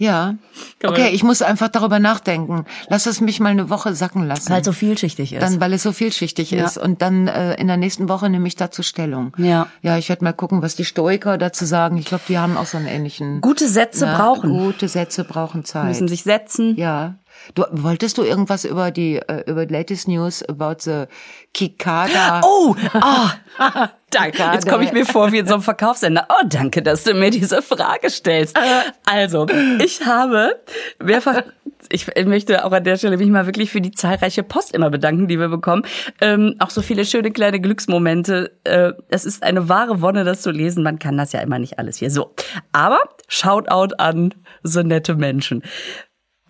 [0.00, 0.34] Ja.
[0.80, 2.64] Kann man- Okay, ich muss einfach darüber nachdenken.
[2.88, 4.50] Lass es mich mal eine Woche sacken lassen.
[4.50, 5.40] Weil es so vielschichtig ist.
[5.42, 6.64] dann, weil es so vielschichtig Ja.
[6.64, 6.76] ist.
[6.78, 9.32] Und dann äh, in der nächsten Woche nehme ich dazu Stellung.
[9.36, 9.68] Ja.
[9.82, 11.96] Ja, ich werde mal gucken, was die Stoiker dazu sagen.
[11.98, 13.40] Ich glaube, die haben auch so einen ähnlichen.
[13.40, 14.50] Gute Sätze Ja, brauchen.
[14.50, 15.84] Gute Sätze brauchen Zeit.
[15.86, 16.76] Müssen sich setzen.
[16.76, 17.14] Ja.
[17.54, 21.04] Du, wolltest du irgendwas über die äh, über latest news about the
[21.52, 22.40] Kikada?
[22.44, 23.32] Oh, ah,
[24.10, 24.42] danke.
[24.52, 26.26] Jetzt komme ich mir vor wie in so einem Verkaufssender.
[26.28, 28.58] Oh, danke, dass du mir diese Frage stellst.
[29.04, 29.46] Also,
[29.82, 30.60] ich habe
[31.02, 31.42] mehrfach,
[31.88, 35.28] ich möchte auch an der Stelle mich mal wirklich für die zahlreiche Post immer bedanken,
[35.28, 35.82] die wir bekommen.
[36.20, 38.52] Ähm, auch so viele schöne kleine Glücksmomente.
[38.64, 40.82] Äh, es ist eine wahre Wonne, das zu lesen.
[40.82, 42.10] Man kann das ja immer nicht alles hier.
[42.10, 42.34] So,
[42.72, 45.62] aber Shoutout an so nette Menschen.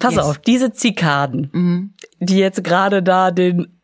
[0.01, 0.25] Pass Yes.
[0.25, 3.77] auf, diese Zikaden, die jetzt gerade da den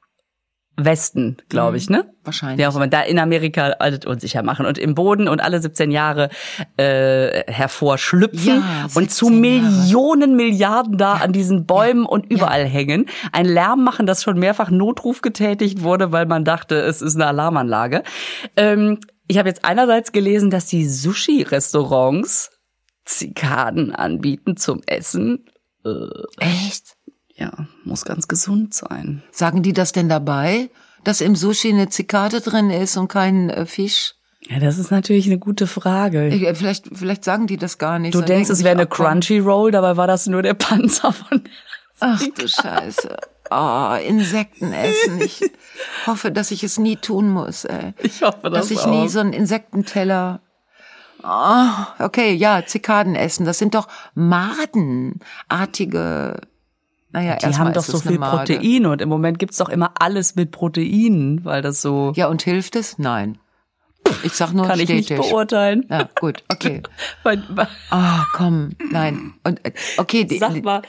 [0.79, 2.13] Westen, glaube ich, ne?
[2.23, 2.61] Wahrscheinlich.
[2.61, 5.91] Ja, auch immer da in Amerika alles unsicher machen und im Boden und alle 17
[5.91, 6.29] Jahre
[6.77, 9.63] äh, hervorschlüpfen Ja, und zu 17 Jahre.
[9.71, 13.07] Millionen Milliarden da an diesen Bäumen und überall hängen.
[13.33, 17.27] Ein Lärm machen, das schon mehrfach Notruf getätigt wurde, weil man dachte, es ist eine
[17.27, 18.03] Alarmanlage.
[18.57, 18.99] Ähm,
[19.29, 22.51] ich habe jetzt einerseits gelesen, dass die Sushi-Restaurants
[23.07, 25.47] Zikaden anbieten zum Essen.
[26.39, 26.97] Echt?
[27.35, 27.53] Ja,
[27.85, 29.23] muss ganz gesund sein.
[29.31, 30.71] Sagen die das denn dabei,
[31.05, 34.15] dass im Sushi eine Zikade drin ist und kein äh, Fisch?
[34.49, 36.29] Ja, das ist natürlich eine gute Frage.
[36.29, 38.15] Ich, äh, vielleicht, vielleicht sagen die das gar nicht.
[38.15, 41.43] Du denkst, es wäre eine auch, komm, Crunchyroll, dabei war das nur der Panzer von
[42.01, 43.17] Ach du Scheiße.
[43.51, 45.21] Oh, Insekten essen.
[45.21, 45.41] Ich
[46.07, 47.65] hoffe, dass ich es nie tun muss.
[47.65, 47.95] Ey.
[48.03, 50.41] Ich hoffe dass ich nie so einen Insektenteller.
[51.29, 53.45] Oh, okay, ja, Zikaden essen.
[53.47, 56.41] Das sind doch Madenartige.
[57.11, 58.55] Naja, Die haben doch so viel Made.
[58.55, 62.43] Proteine und im Moment gibt's doch immer alles mit Proteinen, weil das so Ja, und
[62.43, 62.99] hilft es?
[62.99, 63.39] Nein.
[64.23, 65.85] Ich sag nur kann ich nicht beurteilen.
[65.91, 66.83] Ja, gut, okay.
[67.25, 69.35] Weil- weil- Ah, komm, nein.
[69.43, 70.83] Und äh, okay, die, Sag mal,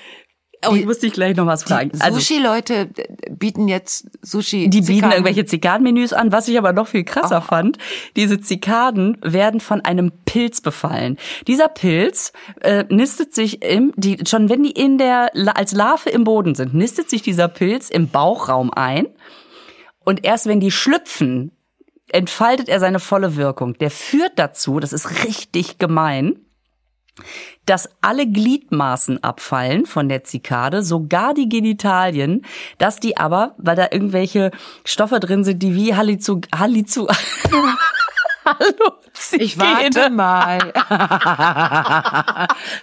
[0.65, 1.91] oh, ich muss dich gleich noch was fragen.
[1.99, 2.89] Also Sushi-Leute
[3.29, 4.69] bieten jetzt Sushi.
[4.69, 6.31] die bieten Zikaden- irgendwelche Zikadenmenüs an.
[6.31, 7.77] Was ich aber noch viel krasser fand,
[8.15, 11.17] diese Zikaden werden von einem Pilz befallen.
[11.47, 16.23] Dieser Pilz äh, nistet sich im, die, schon wenn die in der, als Larve im
[16.23, 19.07] Boden sind, nistet sich dieser Pilz im Bauchraum ein.
[20.03, 21.51] Und erst wenn die schlüpfen,
[22.09, 23.77] entfaltet er seine volle Wirkung.
[23.77, 26.39] Der führt dazu, das ist richtig gemein,
[27.65, 32.45] dass alle Gliedmaßen abfallen von der Zikade, sogar die Genitalien,
[32.77, 34.51] dass die aber, weil da irgendwelche
[34.83, 37.07] Stoffe drin sind, die wie Hallizu, Hallizu,
[38.45, 39.43] Halluzigene.
[39.43, 40.71] Ich warte mal.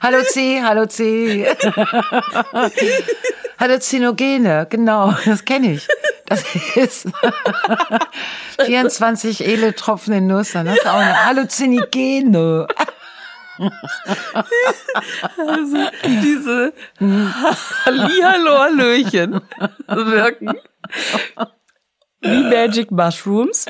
[0.03, 1.47] hallo C, hallo C.
[3.59, 5.89] Halluzinogene, genau, das kenne ich.
[6.27, 6.43] Das
[6.75, 7.09] ist
[8.65, 12.67] 24 Eletropfen in Nuss, hast du auch eine Halluzinogene.
[15.37, 19.41] Also diese Hallihallo Hallöchen
[19.89, 20.55] wirken
[22.21, 23.67] wie Magic Mushrooms.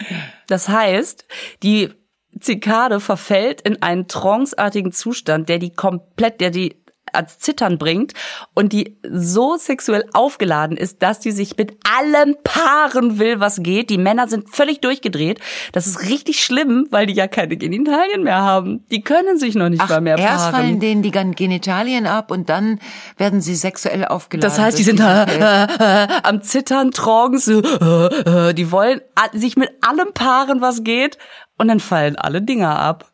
[0.46, 1.26] Das heißt,
[1.62, 1.92] die
[2.40, 6.83] Zikade verfällt in einen tranceartigen Zustand, der die komplett, der die
[7.14, 8.12] ans Zittern bringt
[8.54, 13.90] und die so sexuell aufgeladen ist, dass die sich mit allem paaren will, was geht.
[13.90, 15.40] Die Männer sind völlig durchgedreht.
[15.72, 18.84] Das ist richtig schlimm, weil die ja keine Genitalien mehr haben.
[18.90, 20.28] Die können sich noch nicht Ach, mal mehr paaren.
[20.30, 22.78] erst fallen denen die Gen- Genitalien ab und dann
[23.16, 24.48] werden sie sexuell aufgeladen.
[24.50, 29.00] Das heißt, die sind äh, äh, äh, am Zittern, Trance, äh, äh, die wollen
[29.32, 31.18] sich mit allem paaren, was geht,
[31.56, 33.10] und dann fallen alle Dinger ab.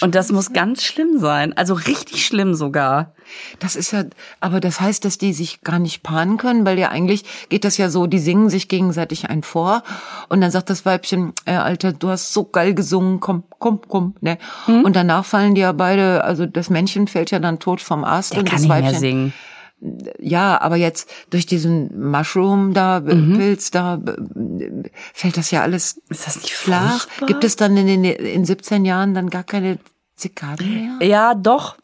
[0.00, 3.14] Und das muss ganz schlimm sein, also richtig schlimm sogar.
[3.60, 4.04] Das ist ja,
[4.40, 7.76] aber das heißt, dass die sich gar nicht paaren können, weil ja eigentlich geht das
[7.76, 9.84] ja so, die singen sich gegenseitig ein vor
[10.28, 14.14] und dann sagt das Weibchen, äh, Alter, du hast so geil gesungen, komm, komm, komm,
[14.20, 14.38] ne?
[14.64, 14.84] Hm?
[14.84, 18.32] Und danach fallen die ja beide, also das Männchen fällt ja dann tot vom Ast
[18.32, 19.32] Der und kann das Weibchen.
[20.18, 23.36] Ja, aber jetzt durch diesen Mushroom da, äh, Mhm.
[23.36, 27.02] Pilz da, äh, fällt das ja alles Ist das nicht flach.
[27.08, 27.26] furchtbar?
[27.26, 29.78] Gibt es dann in, den, in 17 Jahren dann gar keine
[30.16, 31.06] Zikaden mehr?
[31.06, 31.76] Ja, doch.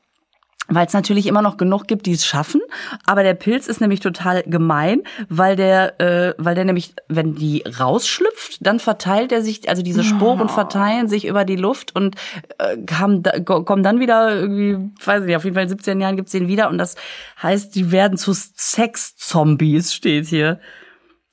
[0.68, 2.61] Weil es natürlich immer noch genug gibt, die es schaffen.
[3.05, 7.64] Aber der Pilz ist nämlich total gemein, weil der, äh, weil der nämlich, wenn die
[7.79, 12.14] rausschlüpft, dann verteilt er sich, also diese Sporen verteilen sich über die Luft und
[12.59, 15.68] äh, haben, da- ko- kommen dann wieder irgendwie, weiß ich nicht, auf jeden Fall in
[15.68, 16.94] 17 Jahren gibt's den wieder und das
[17.42, 20.61] heißt, die werden zu Sex-Zombies, steht hier.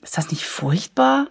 [0.01, 1.27] Ist das nicht furchtbar?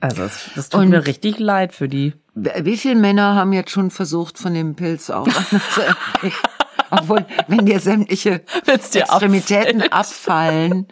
[0.00, 2.14] Also, das, das tut Und- mir richtig leid für die.
[2.36, 5.28] Wie viele Männer haben jetzt schon versucht, von dem Pilz auch
[7.00, 9.92] Obwohl, wenn dir sämtliche dir Extremitäten abfällt.
[9.92, 10.88] abfallen,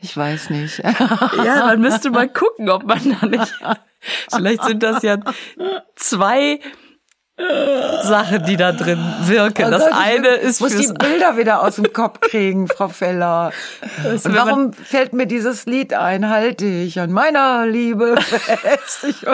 [0.00, 0.82] ich weiß nicht.
[1.44, 3.52] Ja, man müsste mal gucken, ob man da nicht.
[4.34, 5.16] Vielleicht sind das ja
[5.96, 6.60] zwei
[8.02, 9.64] Sachen, die da drin wirken.
[9.66, 13.50] Oh das Gott, eine ist muss die Bilder wieder aus dem Kopf kriegen, Frau Feller.
[14.04, 16.28] Und man- warum fällt mir dieses Lied ein?
[16.28, 19.04] Halte ich an meiner Liebe fest.
[19.08, 19.26] Ich,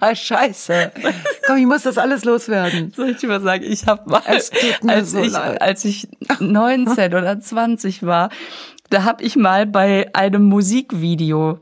[0.00, 0.92] ah, scheiße.
[1.46, 2.92] Komm, ich muss das alles loswerden.
[2.94, 4.50] Soll ich dir mal sagen, ich habe mal, als
[5.10, 5.62] so ich, leid.
[5.62, 8.30] als ich 19 oder 20 war,
[8.90, 11.60] da habe ich mal bei einem Musikvideo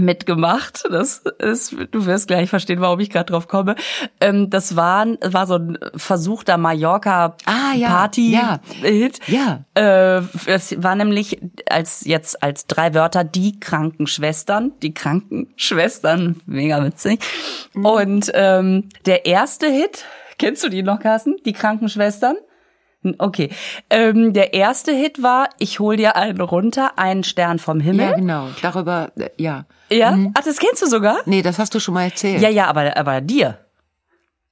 [0.00, 0.84] mitgemacht.
[0.90, 3.76] Das ist, du wirst gleich verstehen, warum ich gerade drauf komme.
[4.20, 8.60] Ähm, das war, war so ein versuchter Mallorca Ah, ja, Party ja.
[8.82, 9.20] Hit.
[9.26, 9.64] Ja.
[9.74, 17.20] Äh, es war nämlich als jetzt als drei Wörter die Krankenschwestern, die Krankenschwestern, mega witzig.
[17.74, 20.04] Und ähm, der erste Hit,
[20.38, 21.36] kennst du die noch, Carsten?
[21.44, 22.36] Die Krankenschwestern?
[23.18, 23.50] Okay.
[23.90, 28.06] Ähm, der erste Hit war Ich hol dir einen runter, einen Stern vom Himmel.
[28.06, 28.48] Ja, genau.
[28.60, 29.66] Darüber, äh, ja.
[29.90, 30.18] Ja?
[30.34, 31.18] Ach, das kennst du sogar?
[31.24, 32.42] Nee, das hast du schon mal erzählt.
[32.42, 33.58] Ja, ja, aber, aber dir.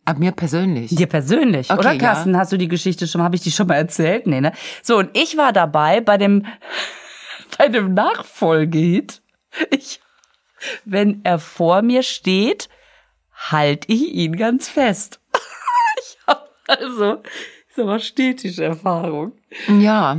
[0.05, 0.95] Ab mir persönlich.
[0.95, 1.99] Dir persönlich, Okay, oder ja.
[1.99, 2.37] Carsten?
[2.39, 4.29] Hast du die Geschichte schon, habe ich die schon mal erzählt?
[4.29, 4.53] Nee, ne?
[4.83, 6.47] So, und ich war dabei bei dem,
[7.59, 9.21] bei dem Nachfolgehit.
[9.71, 10.01] Ich,
[10.85, 12.69] wenn er vor mir steht,
[13.51, 15.21] halt ich ihn ganz fest.
[15.99, 17.23] Ich hab, Also,
[17.77, 19.33] ist aber stetig Erfahrung.
[19.79, 20.17] Ja,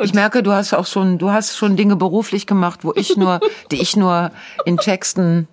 [0.00, 3.40] ich merke, du hast auch schon, du hast schon Dinge beruflich gemacht, wo ich nur,
[3.70, 4.30] die ich nur
[4.64, 5.48] in Texten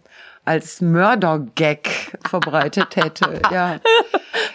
[0.45, 1.87] als Mördergag
[2.27, 3.41] verbreitet hätte.
[3.51, 3.79] Ja.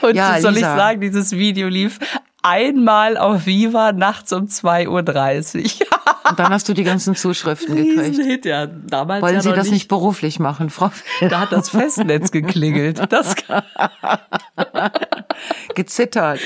[0.02, 0.76] Und Ja, soll ich Lisa.
[0.76, 1.98] sagen, dieses Video lief
[2.42, 5.86] einmal auf Viva nachts um 2.30 Uhr.
[6.30, 8.00] Und dann hast du die ganzen Zuschriften gekriegt.
[8.00, 8.66] Riesenhit, ja.
[8.66, 9.72] Damals Wollen ja Sie das nicht.
[9.72, 10.90] nicht beruflich machen, Frau
[11.28, 13.00] Da hat das Festnetz geklingelt.
[13.10, 13.34] Das
[15.74, 16.40] gezittert.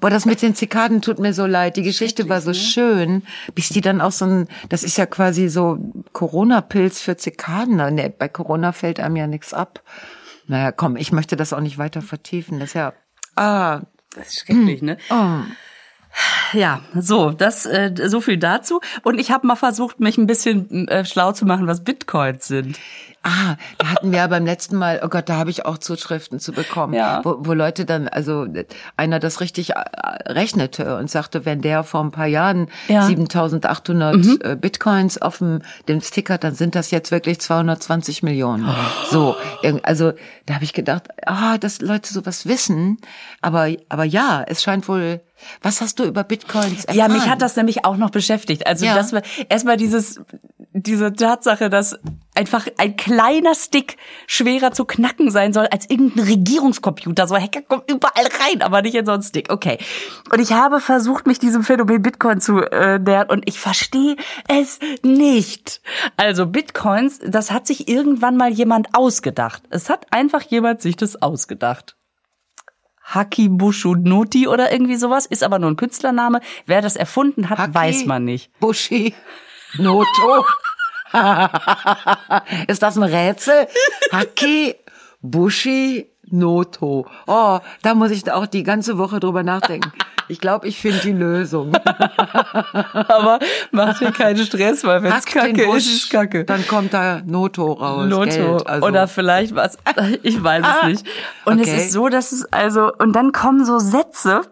[0.00, 1.76] Boah, das mit den Zikaden tut mir so leid.
[1.76, 3.22] Die Geschichte war so schön,
[3.54, 5.78] bis die dann auch so ein, das ist ja quasi so
[6.12, 7.94] Corona-Pilz für Zikaden.
[7.94, 9.82] Nee, bei Corona fällt einem ja nichts ab.
[10.46, 12.60] Naja, komm, ich möchte das auch nicht weiter vertiefen.
[12.60, 12.92] Das ist ja,
[13.34, 13.80] ah,
[14.14, 14.96] Das ist schrecklich, ne?
[16.52, 18.80] Ja, so, das äh, so viel dazu.
[19.02, 22.78] Und ich habe mal versucht, mich ein bisschen äh, schlau zu machen, was Bitcoins sind.
[23.28, 26.38] Ah, da hatten wir ja beim letzten Mal, oh Gott, da habe ich auch Zuschriften
[26.38, 27.22] zu bekommen, Ja.
[27.24, 28.46] wo, wo Leute dann, also
[28.96, 29.82] einer das richtig äh,
[30.26, 33.02] rechnete und sagte, wenn der vor ein paar Jahren Ja.
[33.02, 38.68] 7800 äh, Bitcoins auf dem, dem Sticker, dann sind das jetzt wirklich 220 Millionen.
[39.10, 40.12] So, irg- also
[40.46, 42.98] da habe ich gedacht, ah, dass Leute sowas wissen,
[43.42, 45.20] aber aber ja, es scheint wohl.
[45.62, 46.96] Was hast du über Bitcoins erfahren?
[46.96, 48.66] Ja, mich hat das nämlich auch noch beschäftigt.
[48.66, 48.94] Also Ja.
[48.94, 50.20] das war erstmal dieses
[50.76, 51.98] diese Tatsache, dass
[52.34, 53.96] einfach ein kleiner Stick
[54.26, 57.26] schwerer zu knacken sein soll als irgendein Regierungscomputer.
[57.26, 59.50] So Hacker kommen überall rein, aber nicht in so einen Stick.
[59.50, 59.78] Okay.
[60.30, 64.16] Und ich habe versucht, mich diesem Phänomen Bitcoin zu äh, nähern und ich verstehe
[64.48, 65.80] es nicht.
[66.18, 69.62] Also Bitcoins, das hat sich irgendwann mal jemand ausgedacht.
[69.70, 71.95] Es hat einfach jemand sich das ausgedacht.
[73.06, 76.40] Haki Bushunoti oder irgendwie sowas, ist aber nur ein Künstlername.
[76.66, 77.74] Wer das erfunden hat, Haki?
[77.74, 78.50] weiß man nicht.
[78.58, 79.14] Bushi
[79.78, 80.44] Noto.
[82.66, 83.68] Ist das ein Rätsel?
[84.12, 84.74] Haki
[85.20, 87.06] Bushi Noto.
[87.26, 89.92] Oh, da muss ich auch die ganze Woche drüber nachdenken.
[90.28, 91.72] Ich glaube, ich finde die Lösung.
[91.84, 93.38] Aber
[93.70, 96.44] macht dir keinen Stress, weil wenn es kacke Busch, ist, ist es kacke.
[96.44, 98.06] Dann kommt da Noto raus.
[98.08, 98.86] Lotto Geld, also.
[98.86, 99.78] oder vielleicht was,
[100.22, 101.06] ich weiß es Ah, nicht.
[101.44, 101.70] Und okay.
[101.70, 104.42] es ist so, dass es also, und dann kommen so Sätze,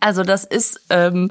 [0.00, 1.30] also das ist, ähm,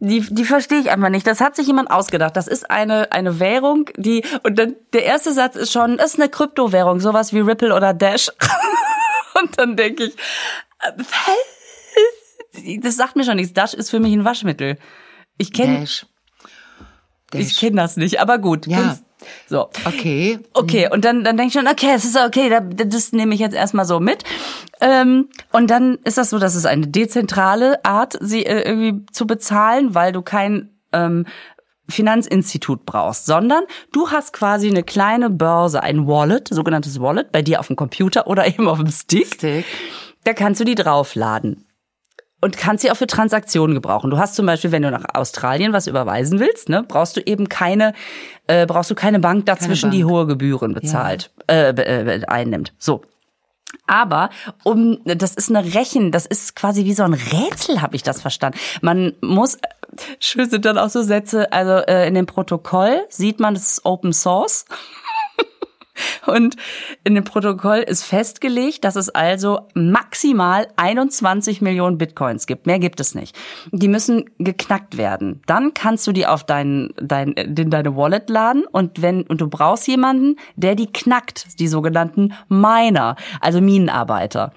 [0.00, 1.26] die, die verstehe ich einfach nicht.
[1.26, 2.34] Das hat sich jemand ausgedacht.
[2.34, 6.30] Das ist eine, eine Währung, die, und dann der erste Satz ist schon, ist eine
[6.30, 8.30] Kryptowährung, sowas wie Ripple oder Dash.
[9.40, 10.16] und dann denke ich,
[10.80, 13.52] äh, das sagt mir schon nichts.
[13.52, 14.78] Dash ist für mich ein Waschmittel.
[15.36, 16.06] Ich kenne ich
[17.30, 17.56] Dash.
[17.58, 18.66] kenn das nicht, aber gut.
[18.66, 18.78] Ja.
[18.78, 19.04] Kunst-
[19.48, 19.68] So.
[19.84, 20.38] Okay.
[20.54, 23.40] Okay, und dann, dann denke ich schon, okay, es ist okay, da- das nehme ich
[23.40, 24.24] jetzt erstmal so mit.
[24.80, 29.26] Ähm, und dann ist das so, dass es eine dezentrale Art, sie äh, irgendwie zu
[29.26, 31.26] bezahlen, weil du kein ähm,
[31.88, 37.60] Finanzinstitut brauchst, sondern du hast quasi eine kleine Börse, ein Wallet, sogenanntes Wallet, bei dir
[37.60, 39.34] auf dem Computer oder eben auf dem Stick.
[39.34, 39.64] Stick.
[40.24, 41.66] Da kannst du die draufladen.
[42.42, 44.10] Und kannst sie auch für Transaktionen gebrauchen.
[44.10, 47.48] Du hast zum Beispiel, wenn du nach Australien was überweisen willst, ne, brauchst du eben
[47.50, 47.92] keine,
[48.46, 50.12] äh, brauchst du keine Bank dazwischen, die Bank.
[50.12, 52.72] hohe Gebühren bezahlt, äh, be- äh, einnimmt.
[52.78, 53.02] So.
[53.86, 54.30] Aber
[54.64, 58.20] um, das ist eine Rechen, das ist quasi wie so ein Rätsel, habe ich das
[58.22, 58.58] verstanden.
[58.80, 59.58] Man muss,
[60.20, 63.84] schön sind dann auch so Sätze, also äh, in dem Protokoll sieht man, das ist
[63.84, 64.64] Open Source.
[66.26, 66.56] Und
[67.04, 72.66] in dem Protokoll ist festgelegt, dass es also maximal 21 Millionen Bitcoins gibt.
[72.66, 73.36] Mehr gibt es nicht.
[73.72, 75.42] Die müssen geknackt werden.
[75.46, 79.48] Dann kannst du die auf dein, dein, in deine Wallet laden und wenn, und du
[79.48, 84.52] brauchst jemanden, der die knackt, die sogenannten Miner, also Minenarbeiter.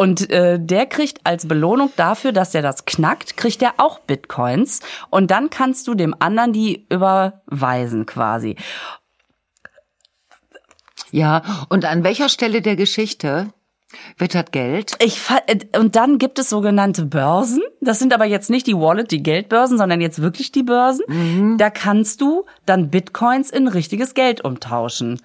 [0.00, 4.80] Und äh, der kriegt als Belohnung dafür, dass er das knackt, kriegt er auch Bitcoins.
[5.10, 8.56] Und dann kannst du dem anderen die überweisen quasi.
[11.12, 11.42] Ja.
[11.68, 13.48] Und an welcher Stelle der Geschichte
[14.18, 14.94] wird das Geld?
[15.02, 17.60] Ich fa- äh, und dann gibt es sogenannte Börsen.
[17.80, 21.56] Das sind aber jetzt nicht die Wallet, die Geldbörsen, sondern jetzt wirklich die Börsen.
[21.58, 25.20] Da kannst du dann Bitcoins in richtiges Geld umtauschen.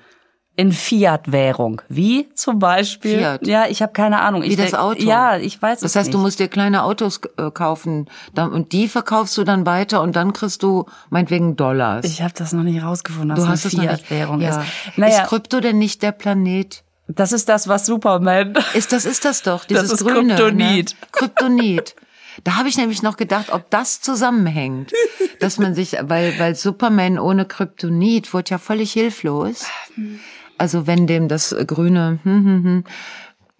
[0.57, 1.81] In Fiat-Währung.
[1.89, 3.17] Wie zum Beispiel.
[3.19, 3.45] Fiat.
[3.45, 4.41] Ja, ich habe keine Ahnung.
[4.41, 5.03] Wie ich das Auto.
[5.03, 6.13] Ja, ich weiß Das heißt, nicht.
[6.13, 10.31] du musst dir kleine Autos äh, kaufen und die verkaufst du dann weiter und dann
[10.31, 12.05] kriegst du meinetwegen Dollars.
[12.05, 13.89] ich habe das noch nicht rausgefunden, dass du eine.
[13.89, 14.61] Fiat-Währung ja.
[14.61, 14.67] ist.
[14.95, 16.83] Naja, Ist Krypto denn nicht der Planet?
[17.07, 18.53] das ist das, was Superman.
[18.73, 20.91] Ist das ist das doch dieses ist grüne Kryptonit.
[20.91, 21.07] Ne?
[21.11, 21.95] Kryptonit.
[22.43, 24.91] Da habe ich nämlich noch gedacht, ob das zusammenhängt,
[25.39, 29.65] dass man sich, weil weil Superman ohne Kryptonit wurde ja völlig hilflos.
[30.57, 32.83] Also wenn dem das äh, grüne, hm, hm, hm,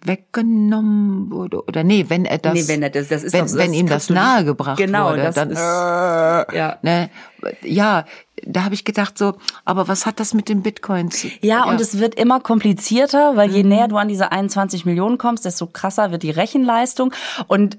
[0.04, 3.54] weggenommen wurde oder nee, wenn er das, Nee, wenn er das- das ist wenn, doch-
[3.56, 6.78] wenn ihm das nahegebracht Genau, wurde, das dann ist- äh, ja.
[6.82, 7.10] ne,
[7.62, 8.04] ja,
[8.46, 11.20] da habe ich gedacht so, aber was hat das mit den Bitcoins?
[11.22, 15.18] zu- Ja, und es wird immer komplizierter, weil je näher du an diese 21 Millionen
[15.18, 17.12] kommst, desto krasser wird die Rechenleistung.
[17.48, 17.78] Und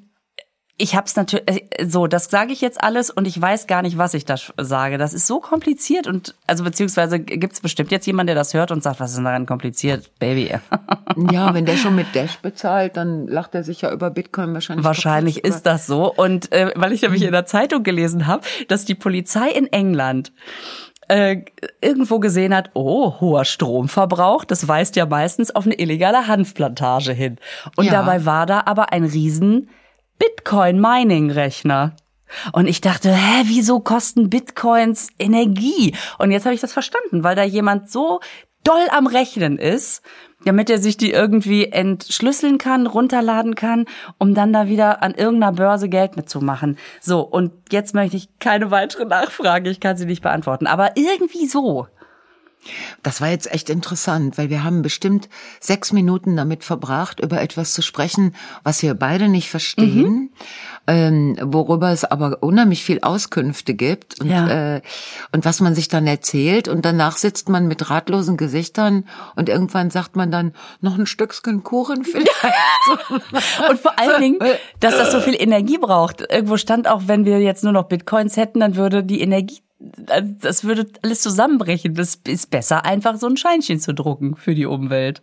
[0.80, 3.98] ich habe es natürlich so, das sage ich jetzt alles und ich weiß gar nicht,
[3.98, 5.00] was ich da sage.
[5.00, 8.72] Das ist so kompliziert und also beziehungsweise gibt es bestimmt jetzt jemand, der das hört
[8.72, 10.54] und sagt, was ist denn daran kompliziert, Baby?
[11.32, 14.86] ja, wenn der schon mit Dash bezahlt, dann lacht er sich ja über Bitcoin wahrscheinlich.
[14.86, 16.14] Wahrscheinlich ist das so.
[16.14, 20.32] Und äh, weil ich nämlich in der Zeitung gelesen habe, dass die Polizei in England
[21.08, 21.38] äh,
[21.82, 27.38] irgendwo gesehen hat, oh, hoher Stromverbrauch, das weist ja meistens auf eine illegale Hanfplantage hin.
[27.78, 27.94] Und Ja.
[27.94, 29.70] dabei war da aber ein riesen
[30.20, 31.96] Bitcoin-Mining-Rechner.
[32.52, 35.96] Und ich dachte, hä, wieso kosten Bitcoins Energie?
[36.18, 38.20] Und jetzt habe ich das verstanden, weil da jemand so
[38.64, 40.02] doll am Rechnen ist,
[40.44, 43.86] damit er sich die irgendwie entschlüsseln kann, runterladen kann,
[44.18, 46.78] um dann da wieder an irgendeiner Börse Geld mitzumachen.
[47.02, 50.68] So, und jetzt möchte ich keine weitere Nachfrage, ich kann sie nicht beantworten.
[50.68, 51.88] Aber irgendwie so.
[53.04, 57.74] Das war jetzt echt interessant, weil wir haben bestimmt sechs Minuten damit verbracht, über etwas
[57.74, 60.32] zu sprechen, was wir beide nicht verstehen,
[60.88, 64.76] ähm, worüber es aber unheimlich viel Auskünfte gibt und, Ja.
[64.76, 64.82] äh,
[65.32, 69.90] und was man sich dann erzählt und danach sitzt man mit ratlosen Gesichtern und irgendwann
[69.92, 72.28] sagt man dann noch ein Stückchen Kuchen vielleicht.
[73.70, 74.40] Und vor allen Dingen,
[74.80, 76.22] dass das so viel Energie braucht.
[76.32, 80.64] Irgendwo stand auch, wenn wir jetzt nur noch Bitcoins hätten, dann würde die Energie, das
[80.64, 81.94] würde alles zusammenbrechen.
[81.94, 85.22] Das ist besser, einfach so ein Scheinchen zu drucken für die Umwelt.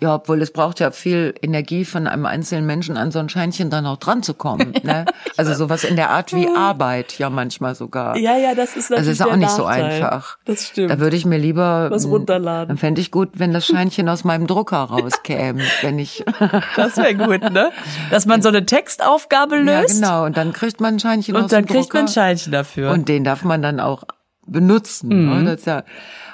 [0.00, 3.70] Ja, obwohl es braucht ja viel Energie von einem einzelnen Menschen an so ein Scheinchen
[3.70, 4.74] dann auch dran zu kommen.
[4.82, 5.04] Ne?
[5.36, 8.16] Also sowas in der Art wie Arbeit ja manchmal sogar.
[8.16, 9.84] Ja, ja, das ist Also natürlich ist auch nicht so Nachteil.
[9.84, 10.38] einfach.
[10.44, 10.90] Das stimmt.
[10.90, 12.68] Da würde ich mir lieber Was runterladen.
[12.68, 16.24] Dann fände ich gut, wenn das Scheinchen aus meinem Drucker rauskäme, wenn ich
[16.76, 17.72] Das wäre gut, ne?
[18.10, 21.44] Dass man so eine Textaufgabe ja löst genau und dann kriegt man ein Scheinchen aus
[21.44, 22.90] und dann dem kriegt Drucker man ein Scheinchen dafür.
[22.92, 24.04] und den darf man dann auch
[24.46, 25.08] benutzen.
[25.08, 25.44] Mhm.
[25.44, 25.56] Ne?
[25.56, 25.84] Das ja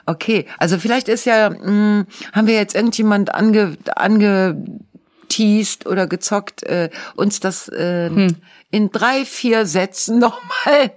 [0.07, 0.47] okay.
[0.59, 7.41] Also vielleicht ist ja mh, haben wir jetzt irgendjemand ange angeteased oder gezockt, äh, uns
[7.41, 8.37] das äh, Hm.
[8.71, 10.93] in drei vier Sätzen nochmal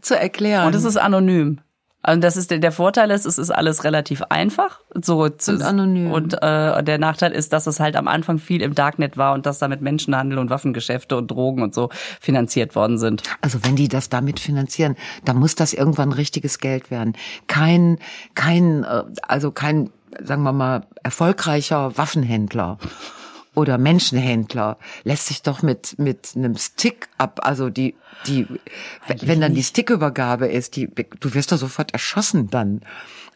[0.00, 0.66] zu erklären.
[0.66, 1.60] Und es ist anonym.
[2.02, 6.10] Also das ist der, der Vorteil ist, es ist alles relativ einfach, so Und anonym.
[6.10, 9.46] Und äh, der Nachteil ist, dass es halt am Anfang viel im Darknet war und
[9.46, 13.22] dass damit Menschenhandel und Waffengeschäfte und Drogen und so finanziert worden sind.
[13.40, 17.16] Also wenn die das damit finanzieren, dann muss das irgendwann richtiges Geld werden.
[17.46, 17.98] Kein,
[18.34, 19.90] kein, äh, also kein,
[20.22, 22.78] sagen wir mal, erfolgreicher Waffenhändler
[23.54, 27.94] oder Menschenhändler lässt sich doch mit mit einem Stick ab, also die
[28.26, 28.46] die
[29.20, 30.88] wenn dann die Stickübergabe ist, die
[31.20, 32.80] du wirst doch sofort erschossen dann.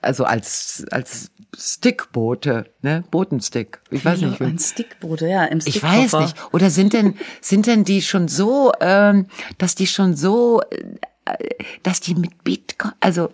[0.02, 3.80] Also als als Stickbote, ne, Botenstick.
[3.90, 4.40] Ich weiß nicht.
[4.40, 6.36] wie- Ein Stickboot, ja, im ich weiß nicht.
[6.52, 9.26] Oder sind denn, sind denn die schon so, ähm,
[9.58, 10.60] dass die schon so,
[11.24, 11.36] äh,
[11.82, 13.30] dass die mit Bitcoin, also,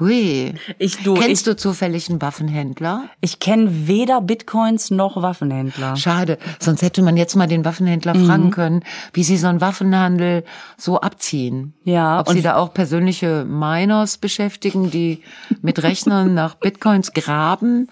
[0.00, 0.54] hui.
[0.78, 3.04] Ich, du, Kennst ich, du zufällig einen Waffenhändler?
[3.20, 5.96] ich kenne weder Bitcoins noch Waffenhändler.
[5.96, 8.26] Schade, sonst hätte man jetzt mal den Waffenhändler Mhm.
[8.26, 10.44] fragen können, wie sie so einen Waffenhandel
[10.76, 11.74] so abziehen.
[11.84, 15.22] Ja, Ob sie da auch persönliche Miners beschäftigen, die
[15.62, 17.88] mit Rechnern nach Bitcoins graben,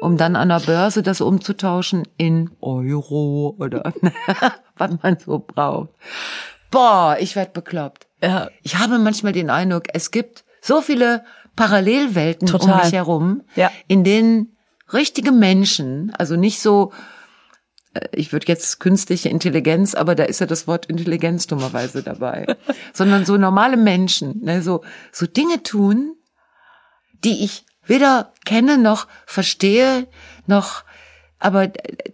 [0.00, 3.92] um dann an der Börse das umzutauschen in Euro oder
[4.76, 5.90] was man so braucht.
[6.70, 8.06] Boah, ich werd bekloppt.
[8.22, 8.48] Ja.
[8.62, 11.24] Ich habe manchmal den Eindruck, es gibt so viele
[11.56, 12.84] Parallelwelten um Total.
[12.84, 13.70] mich herum, Ja.
[13.88, 14.56] in denen
[14.92, 16.92] richtige Menschen, also nicht so,
[17.94, 22.56] äh, ich würde jetzt künstliche Intelligenz, aber da ist ja das Wort Intelligenz dummerweise dabei,
[22.92, 26.14] sondern so normale Menschen, ne, so, so Dinge tun,
[27.24, 30.06] die ich weder kenne noch verstehe,
[30.46, 30.84] noch,
[31.40, 31.68] aber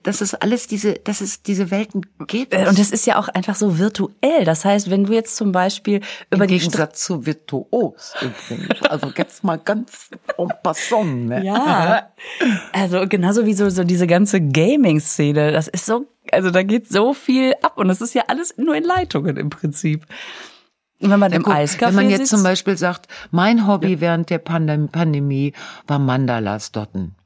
[0.04, 2.54] dass es alles diese, dass es diese Welten gibt.
[2.54, 4.44] Äh, Und das ist ja auch einfach so virtuell.
[4.44, 8.82] Das heißt, wenn du jetzt zum Beispiel über Im Gegensatz zu Virtuos übrigens.
[8.82, 11.44] Also jetzt mal ganz en passant, ne?
[11.44, 12.08] Ja.
[12.72, 15.50] Also genauso wie so, so diese ganze Gaming-Szene.
[15.50, 18.76] Das ist so, also da geht so viel ab und das ist ja alles nur
[18.76, 20.06] in Leitungen im Prinzip.
[21.00, 24.30] Wenn man im Guck, Eiscafé wenn man jetzt sitzt, zum Beispiel sagt, mein Hobby während
[24.30, 25.52] der Pandem Pandemie
[25.86, 27.16] war Mandalas dotten.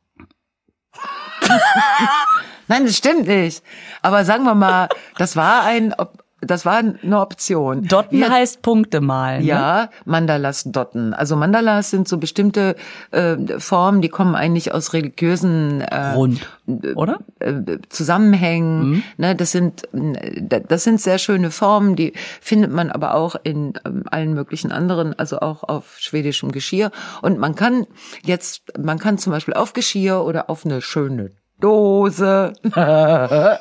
[2.69, 3.63] Nein, das stimmt nicht.
[4.03, 5.93] Aber sagen wir mal, das war ein,
[6.41, 7.83] das war eine Option.
[7.89, 9.41] Dotten Wir- heißt Punkte malen.
[9.43, 9.47] Ne?
[9.49, 11.13] Ja, Mandalas dotten.
[11.13, 12.77] Also Mandalas sind so bestimmte
[13.11, 16.49] äh, Formen, die kommen eigentlich aus religiösen äh, Rund,
[16.95, 17.19] oder?
[17.41, 17.53] äh,
[17.89, 19.03] Zusammenhängen.
[19.17, 23.75] Ne, das sind äh, das sind sehr schöne Formen, die findet man aber auch in
[23.85, 26.91] ähm, allen möglichen anderen, also auch auf schwedischem Geschirr.
[27.21, 27.87] Und man kann
[28.23, 32.53] jetzt, man kann zum Beispiel auf Geschirr oder auf eine schöne Dose.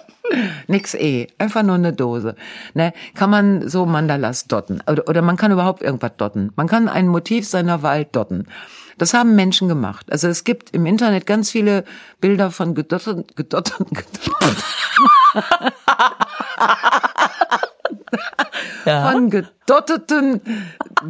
[0.68, 2.36] Nix eh, einfach nur eine Dose.
[2.74, 6.52] Ne, kann man so Mandalas dotten oder, oder man kann überhaupt irgendwas dotten.
[6.56, 8.48] Man kann ein Motiv seiner Wahl dotten.
[8.98, 10.12] Das haben Menschen gemacht.
[10.12, 11.86] Also es gibt im Internet ganz viele
[12.20, 14.34] Bilder von gedotteten, gedotteten, gedotteten
[18.86, 19.12] Ja.
[19.12, 20.42] von gedotteten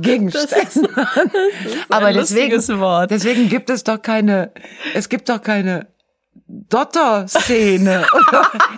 [0.01, 0.87] Gegenständen.
[1.89, 3.11] Aber ein deswegen, lustiges Wort.
[3.11, 4.51] deswegen gibt es doch keine,
[4.93, 5.87] es gibt doch keine
[6.47, 8.05] Dotter-Szene.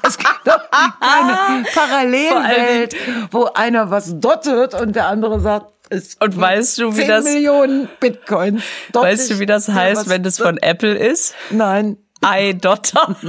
[0.03, 0.59] Es gibt doch
[0.99, 2.95] keine Parallelwelt,
[3.31, 7.23] wo einer was dottet und der andere sagt, es Und weißt du, wie 10 das-
[7.25, 8.63] Millionen Bitcoins.
[8.93, 11.33] Weißt du, wie das heißt, wenn das von Apple ist?
[11.49, 11.97] Nein.
[12.23, 13.15] iDotter.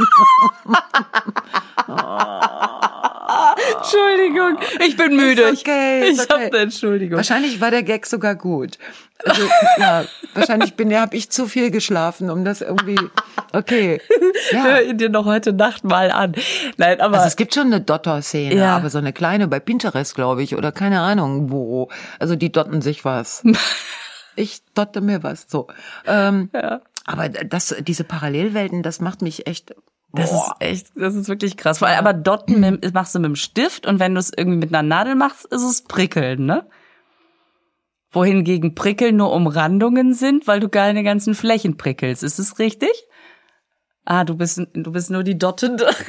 [3.77, 5.43] Entschuldigung, ich bin müde.
[5.43, 6.51] Ist okay, ich ist ich habe okay.
[6.53, 7.17] eine Entschuldigung.
[7.17, 8.79] Wahrscheinlich war der Gag sogar gut.
[9.25, 9.43] Also,
[9.79, 10.05] ja,
[10.35, 12.99] wahrscheinlich bin, habe ich zu viel geschlafen, um das irgendwie,
[13.53, 14.01] okay.
[14.51, 14.65] Ja.
[14.65, 16.35] Hör ihn dir noch heute Nacht mal an.
[16.77, 18.77] Nein, aber Also es gibt schon eine Dotter-Szene, Ja.
[18.77, 21.89] aber so eine kleine bei Pinterest, glaube ich, oder keine Ahnung wo.
[22.19, 23.45] Also die dotten sich was.
[24.37, 25.47] ich dotte mir was.
[25.49, 25.69] So.
[26.07, 26.81] Ähm, Ja.
[27.05, 29.75] Aber das, diese Parallelwelten, das macht mich echt.
[30.15, 30.57] Das ist boah.
[30.59, 31.79] echt, das ist wirklich krass.
[31.79, 34.59] Vor allem, aber Dotten mit, machst du mit dem Stift und wenn du es irgendwie
[34.59, 36.67] mit einer Nadel machst, ist es prickeln, ne?
[38.11, 42.23] Wohingegen Prickeln nur Umrandungen sind, weil du keine ganzen Flächen prickelst.
[42.23, 42.91] Ist es richtig?
[44.05, 45.89] Ah, du bist, du bist nur die Dottende.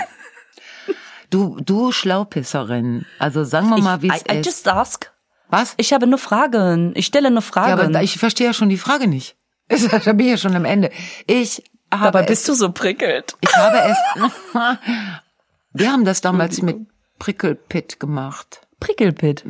[1.29, 3.07] Du, du Schlaupisserin.
[3.17, 4.45] Also sagen wir mal, wie es I, I ist.
[4.45, 5.11] just ask.
[5.49, 5.73] Was?
[5.77, 6.91] Ich habe nur Fragen.
[6.95, 7.71] Ich stelle nur Ja, Fragen.
[7.95, 9.35] aber ich verstehe ja schon die Frage nicht.
[10.05, 10.91] Da bin ich ja schon am Ende.
[11.25, 11.63] Ich
[12.01, 13.35] Dabei es, bist du so prickelt.
[13.41, 13.97] ich habe es,
[15.73, 16.77] wir haben das damals mit
[17.19, 18.61] Prickelpit gemacht.
[18.79, 19.45] Prickelpit.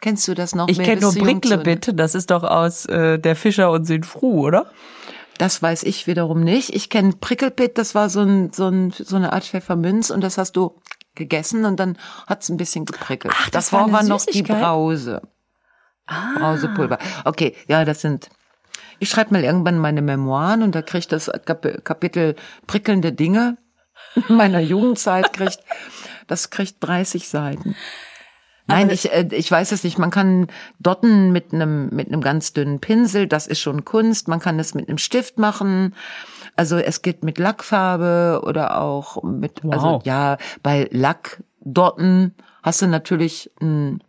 [0.00, 0.68] Kennst du das noch?
[0.68, 1.92] Ich kenne nur Pricklebit.
[1.94, 4.66] Das ist doch aus äh, der Fischer und Sinfru, oder?
[5.38, 6.74] Das weiß ich wiederum nicht.
[6.74, 10.38] Ich kenne Prickelpit, das war so, ein, so, ein, so eine Art Pfefferminz und das
[10.38, 10.80] hast du
[11.14, 13.34] gegessen und dann hat's ein bisschen geprickelt.
[13.36, 14.42] Ach, das das war war noch die?
[14.42, 15.22] Brause.
[16.06, 16.98] Brausepulver.
[17.24, 18.28] Okay, ja, das sind.
[19.02, 22.36] Ich schreibe mal irgendwann meine Memoiren und da kriegt das Kap Kapitel
[22.68, 23.56] prickelnde Dinge
[24.28, 25.58] meiner Jugendzeit kriegt,
[26.28, 27.74] das kriegt 30 Seiten.
[28.68, 29.98] Nein, ich, äh, ich weiß es nicht.
[29.98, 30.46] Man kann
[30.78, 34.28] dotten mit einem mit einem ganz dünnen Pinsel, das ist schon Kunst.
[34.28, 35.96] Man kann es mit einem Stift machen.
[36.54, 40.02] Also es geht mit Lackfarbe oder auch mit, also Wow.
[40.04, 44.00] ja, bei Lackdotten hast du natürlich ein,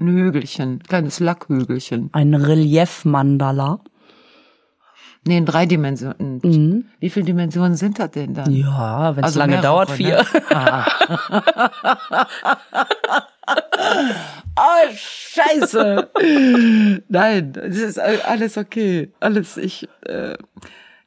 [0.00, 2.10] ein Hügelchen, ein kleines Lackhügelchen.
[2.12, 3.78] Ein Relief-Mandala.
[5.26, 6.88] Nee, in drei Dimensionen.
[6.98, 8.50] Wie viele Dimensionen sind das denn dann?
[8.50, 9.94] Ja, wenn es Also lange mehrere, dauert, ne?
[9.96, 10.24] vier.
[14.56, 16.10] Oh, scheiße.
[17.08, 19.10] Nein, es ist alles okay.
[19.20, 20.36] Alles, ich, äh,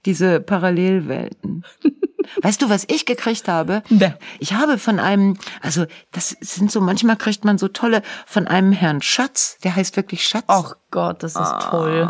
[0.06, 1.64] diese Parallelwelten.
[2.42, 3.84] Weißt du, was ich gekriegt habe?
[3.90, 4.18] Ne.
[4.40, 8.72] Ich habe von einem, also das sind so, manchmal kriegt man so tolle, von einem
[8.72, 10.46] Herrn Schatz, der heißt wirklich Schatz.
[10.48, 12.10] Ach Gott, das ist toll.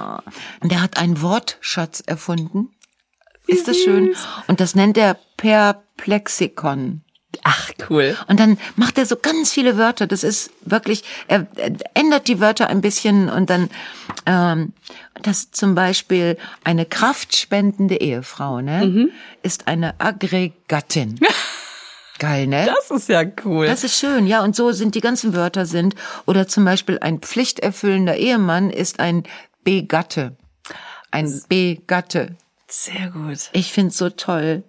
[0.62, 2.70] Und der hat einen Wortschatz erfunden.
[3.48, 4.16] Ist das schön?
[4.48, 7.02] Und das nennt er Perplexikon.
[7.44, 8.16] Ach, cool.
[8.28, 10.08] Und dann macht er so ganz viele Wörter.
[10.08, 13.70] Das ist wirklich, er, er ändert die Wörter ein bisschen und dann,
[14.26, 14.72] ähm,
[15.22, 19.10] das zum Beispiel eine kraftspendende Ehefrau, ne, Mhm.
[19.42, 21.20] ist eine Aggregatin.
[22.20, 22.66] Geil, ne?
[22.66, 23.66] Das ist ja cool.
[23.66, 24.42] Das ist schön, ja.
[24.44, 25.96] Und so sind die ganzen Wörter sind.
[26.26, 29.24] Oder zum Beispiel ein pflichterfüllender Ehemann ist ein
[29.66, 30.38] Begatte.
[31.12, 32.36] Ein Begatte.
[32.68, 33.50] sehr gut.
[33.52, 34.64] Ich find's so toll.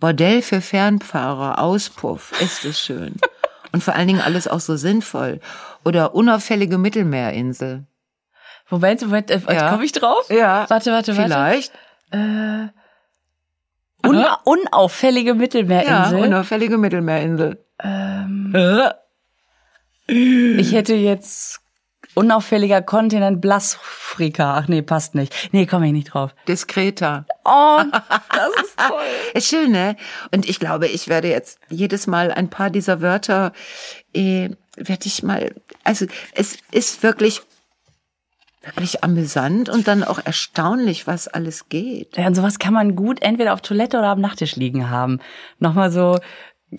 [0.00, 3.14] Bordell für Fernfahrer, Auspuff, ist es schön.
[3.72, 5.40] Und vor allen Dingen alles auch so sinnvoll.
[5.84, 7.84] Oder unauffällige Mittelmeerinsel.
[8.70, 9.70] Moment, Moment, äh, Ja.
[9.70, 10.28] komme ich drauf?
[10.30, 11.22] Ja, Warte, warte, warte.
[11.22, 11.72] Vielleicht.
[12.12, 12.70] Un
[14.44, 16.20] unauffällige Ja, Mittelmeerinsel.
[16.20, 17.62] unauffällige Mittelmeerinsel.
[20.08, 21.59] ich hätte jetzt
[22.20, 24.58] unauffälliger Kontinent Blasfrika.
[24.58, 25.34] Ach nee, passt nicht.
[25.52, 26.34] Nee, komme ich nicht drauf.
[26.46, 27.24] Diskreta.
[27.46, 29.00] Oh, das ist toll.
[29.32, 29.96] Ist schön, ne?
[30.30, 33.52] Und ich glaube, ich werde jetzt jedes Mal ein paar dieser Wörter,
[34.12, 36.04] äh, werde ich mal, also
[36.34, 37.40] es ist wirklich,
[38.62, 42.18] wirklich amüsant und dann auch erstaunlich, was alles geht.
[42.18, 45.20] Ja, und sowas kann man gut entweder auf Toilette oder am Nachttisch liegen haben.
[45.58, 46.18] Nochmal so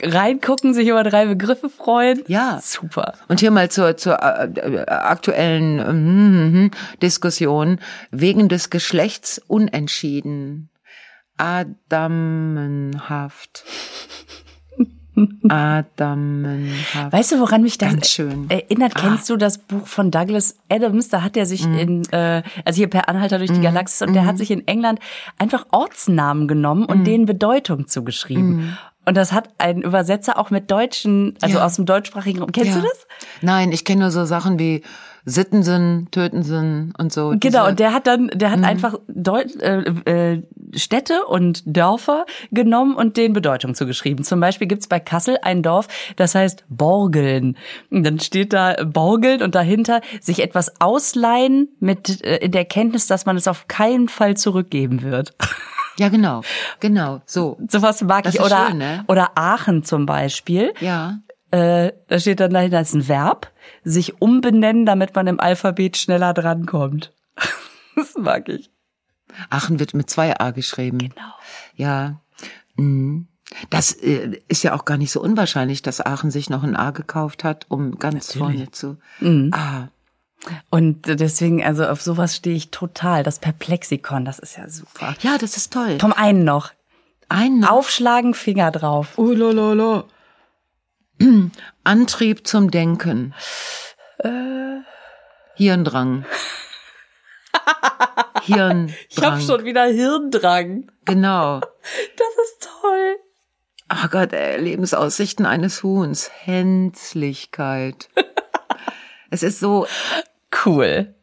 [0.02, 2.24] reingucken, sich über drei Begriffe freuen.
[2.28, 2.60] Ja.
[2.62, 3.14] Super.
[3.28, 6.72] Und hier mal zur, zur äh, äh, aktuellen hm,
[7.02, 7.80] Diskussion
[8.12, 10.70] wegen des Geschlechts unentschieden.
[11.38, 13.64] Adamenhaft.
[15.50, 17.12] Adamenhaft.
[17.12, 18.50] Weißt du, woran mich das Ganz schön.
[18.50, 18.96] erinnert?
[18.96, 21.10] Kennst du das Buch von Douglas Adams?
[21.10, 24.26] Da hat er sich in, äh, also hier per Anhalter durch die Galaxis, und der
[24.26, 25.00] hat sich in England
[25.38, 28.78] einfach Ortsnamen genommen und denen Bedeutung zugeschrieben.
[29.06, 31.66] Und das hat ein Übersetzer auch mit deutschen, also Ja.
[31.66, 32.52] aus dem deutschsprachigen Raum.
[32.52, 32.86] Kennst du Ja.
[32.86, 33.08] das?
[33.42, 34.84] Nein, ich kenne nur so Sachen wie
[35.26, 37.34] Sittensen, Tötensen und so.
[37.40, 40.42] Genau, und der hat dann, der hat einfach Deut äh, äh,
[40.74, 44.24] Städte und Dörfer genommen und denen Bedeutung zugeschrieben.
[44.26, 47.56] Zum Beispiel gibt's bei Kassel ein Dorf, das heißt Borgeln.
[47.92, 53.06] Und dann steht da Borgeln und dahinter sich etwas ausleihen mit äh, in der Kenntnis,
[53.08, 55.36] dass man es auf keinen Fall zurückgeben wird.
[55.98, 56.42] Ja, genau,
[56.80, 57.58] genau, so.
[57.68, 58.42] Sowas mag Das ich.
[58.42, 59.04] Oder, schön, ne?
[59.08, 60.74] oder Aachen zum Beispiel.
[60.80, 61.20] Ja.
[61.52, 63.52] Äh, da steht dann dahinter, ist ein Verb,
[63.84, 67.14] sich umbenennen, damit man im Alphabet schneller drankommt.
[67.96, 68.70] das mag ich.
[69.50, 70.98] Aachen wird mit zwei A geschrieben.
[70.98, 71.34] Genau.
[71.76, 72.22] Ja.
[72.76, 73.28] Mhm.
[73.70, 76.92] Das äh, ist ja auch gar nicht so unwahrscheinlich, dass Aachen sich noch ein A
[76.92, 78.98] gekauft hat, um ganz vorne zu.
[79.52, 79.90] Ah,
[80.70, 83.24] Und deswegen, also auf sowas stehe ich total.
[83.24, 85.16] Das Perplexikon, das ist ja super.
[85.22, 86.00] ja, das ist toll.
[86.00, 86.72] Vom einen noch.
[87.30, 89.14] Ein Aufschlagen, Finger drauf.
[89.18, 90.04] La.
[91.84, 93.34] Antrieb zum Denken.
[94.18, 94.82] Äh.
[95.56, 96.26] Hirndrang.
[98.44, 98.96] Hirndrang.
[99.10, 100.92] Ich habe schon wieder Hirndrang.
[101.06, 101.62] Genau.
[102.18, 103.16] Das ist toll.
[103.88, 106.30] Ach Gott, ey, Lebensaussichten eines Huhns.
[106.44, 108.08] Hänzlichkeit.
[109.32, 109.88] es ist so,
[110.66, 111.14] Cool.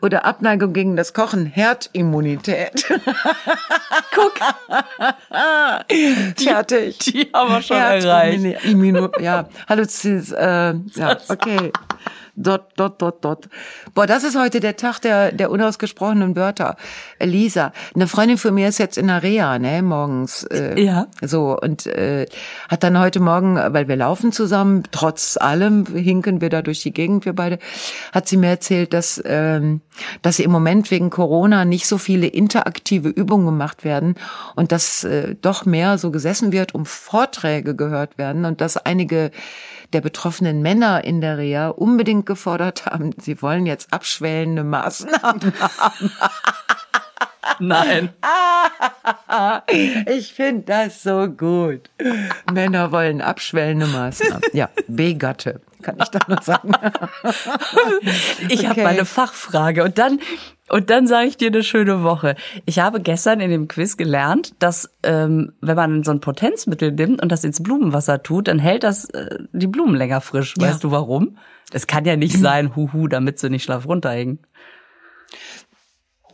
[0.00, 2.84] oder Abneigung gegen das Kochen, Herdimmunität.
[4.14, 4.34] Guck,
[6.36, 6.98] Fertig.
[6.98, 8.62] die haben wir schon erreicht.
[9.20, 11.72] Ja, Halluzis, äh, ja, okay.
[12.36, 13.48] Dot, dot, dot, dot.
[13.94, 16.76] Boah, das ist heute der Tag der, der unausgesprochenen Wörter.
[17.20, 20.42] Lisa, eine Freundin von mir ist jetzt in der Reha, ne, morgens.
[20.44, 21.06] Äh, Ja.
[21.22, 22.26] So, und äh,
[22.68, 26.92] hat dann heute Morgen, weil wir laufen zusammen, trotz allem hinken wir da durch die
[26.92, 27.60] Gegend, wir beide,
[28.12, 29.80] hat sie mir erzählt, dass, ähm,
[30.22, 34.16] dass im Moment wegen Corona nicht so viele interaktive Übungen gemacht werden
[34.56, 39.30] und dass äh, doch mehr so gesessen wird, um Vorträge gehört werden und dass einige
[39.94, 46.12] der betroffenen Männer in der Reha unbedingt gefordert haben, sie wollen jetzt abschwellende Maßnahmen haben.
[47.60, 48.10] Nein.
[50.06, 51.90] Ich finde das so gut.
[52.52, 54.42] Männer wollen abschwellende Maßnahmen.
[54.52, 56.72] Ja, B-Gatte, kann ich da noch sagen.
[58.48, 58.82] Ich habe Okay.
[58.82, 60.18] meine Fachfrage und dann
[60.68, 62.36] und dann sage ich dir eine schöne Woche.
[62.64, 67.22] Ich habe gestern in dem Quiz gelernt, dass ähm, wenn man so ein Potenzmittel nimmt
[67.22, 70.54] und das ins Blumenwasser tut, dann hält das äh, die Blumen länger frisch.
[70.58, 70.68] Ja.
[70.68, 71.36] Weißt du warum?
[71.72, 74.38] Es kann ja nicht sein, huhu, damit sie nicht schlaff runterhängen.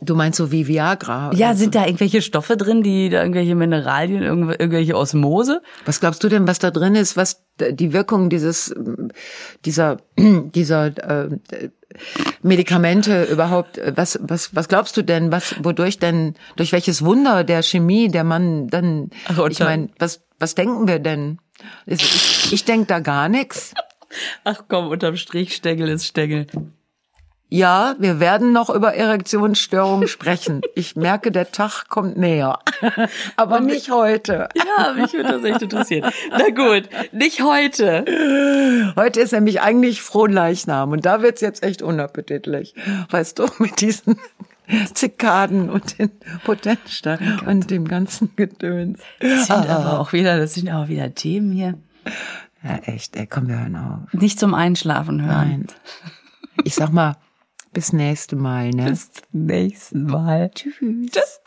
[0.03, 1.31] Du meinst so wie Viagra?
[1.35, 5.61] Ja, oder sind da irgendwelche Stoffe drin, die da irgendwelche Mineralien, irgendw- irgendwelche Osmose?
[5.85, 8.73] Was glaubst du denn, was da drin ist, was die Wirkung dieses
[9.63, 11.37] dieser dieser äh,
[12.41, 17.61] Medikamente überhaupt was was was glaubst du denn, was wodurch denn durch welches Wunder der
[17.61, 19.09] Chemie der Mann dann
[19.49, 21.37] ich meine, was was denken wir denn?
[21.85, 23.73] Ich, ich denk da gar nichts.
[24.43, 26.47] Ach komm, unterm Strich Stängel ist Stängel.
[27.53, 30.61] Ja, wir werden noch über Erektionsstörungen sprechen.
[30.73, 32.59] Ich merke, der Tag kommt näher.
[33.35, 34.47] Aber nicht heute.
[34.55, 36.09] Ja, mich würde das echt interessieren.
[36.31, 38.93] Na gut, nicht heute.
[38.95, 42.73] Heute ist nämlich eigentlich Frohnleichnam und da wird's jetzt echt unappetitlich.
[43.09, 44.15] Weißt du, mit diesen
[44.93, 46.11] Zikaden und den
[46.45, 49.01] Potenzsteinen und dem ganzen Gedöns.
[49.19, 51.73] Das sind aber auch wieder, das sind auch wieder Themen hier.
[52.63, 54.13] Ja, echt, ey, komm, wir hören auf.
[54.13, 55.49] Nicht zum Einschlafen hören.
[55.49, 55.67] Nein.
[56.63, 57.17] Ich sag mal,
[57.73, 58.85] bis nächste Mal, ne?
[58.89, 60.51] Bis zum nächsten Mal.
[60.53, 61.11] Tschüss.
[61.11, 61.41] Tschüss.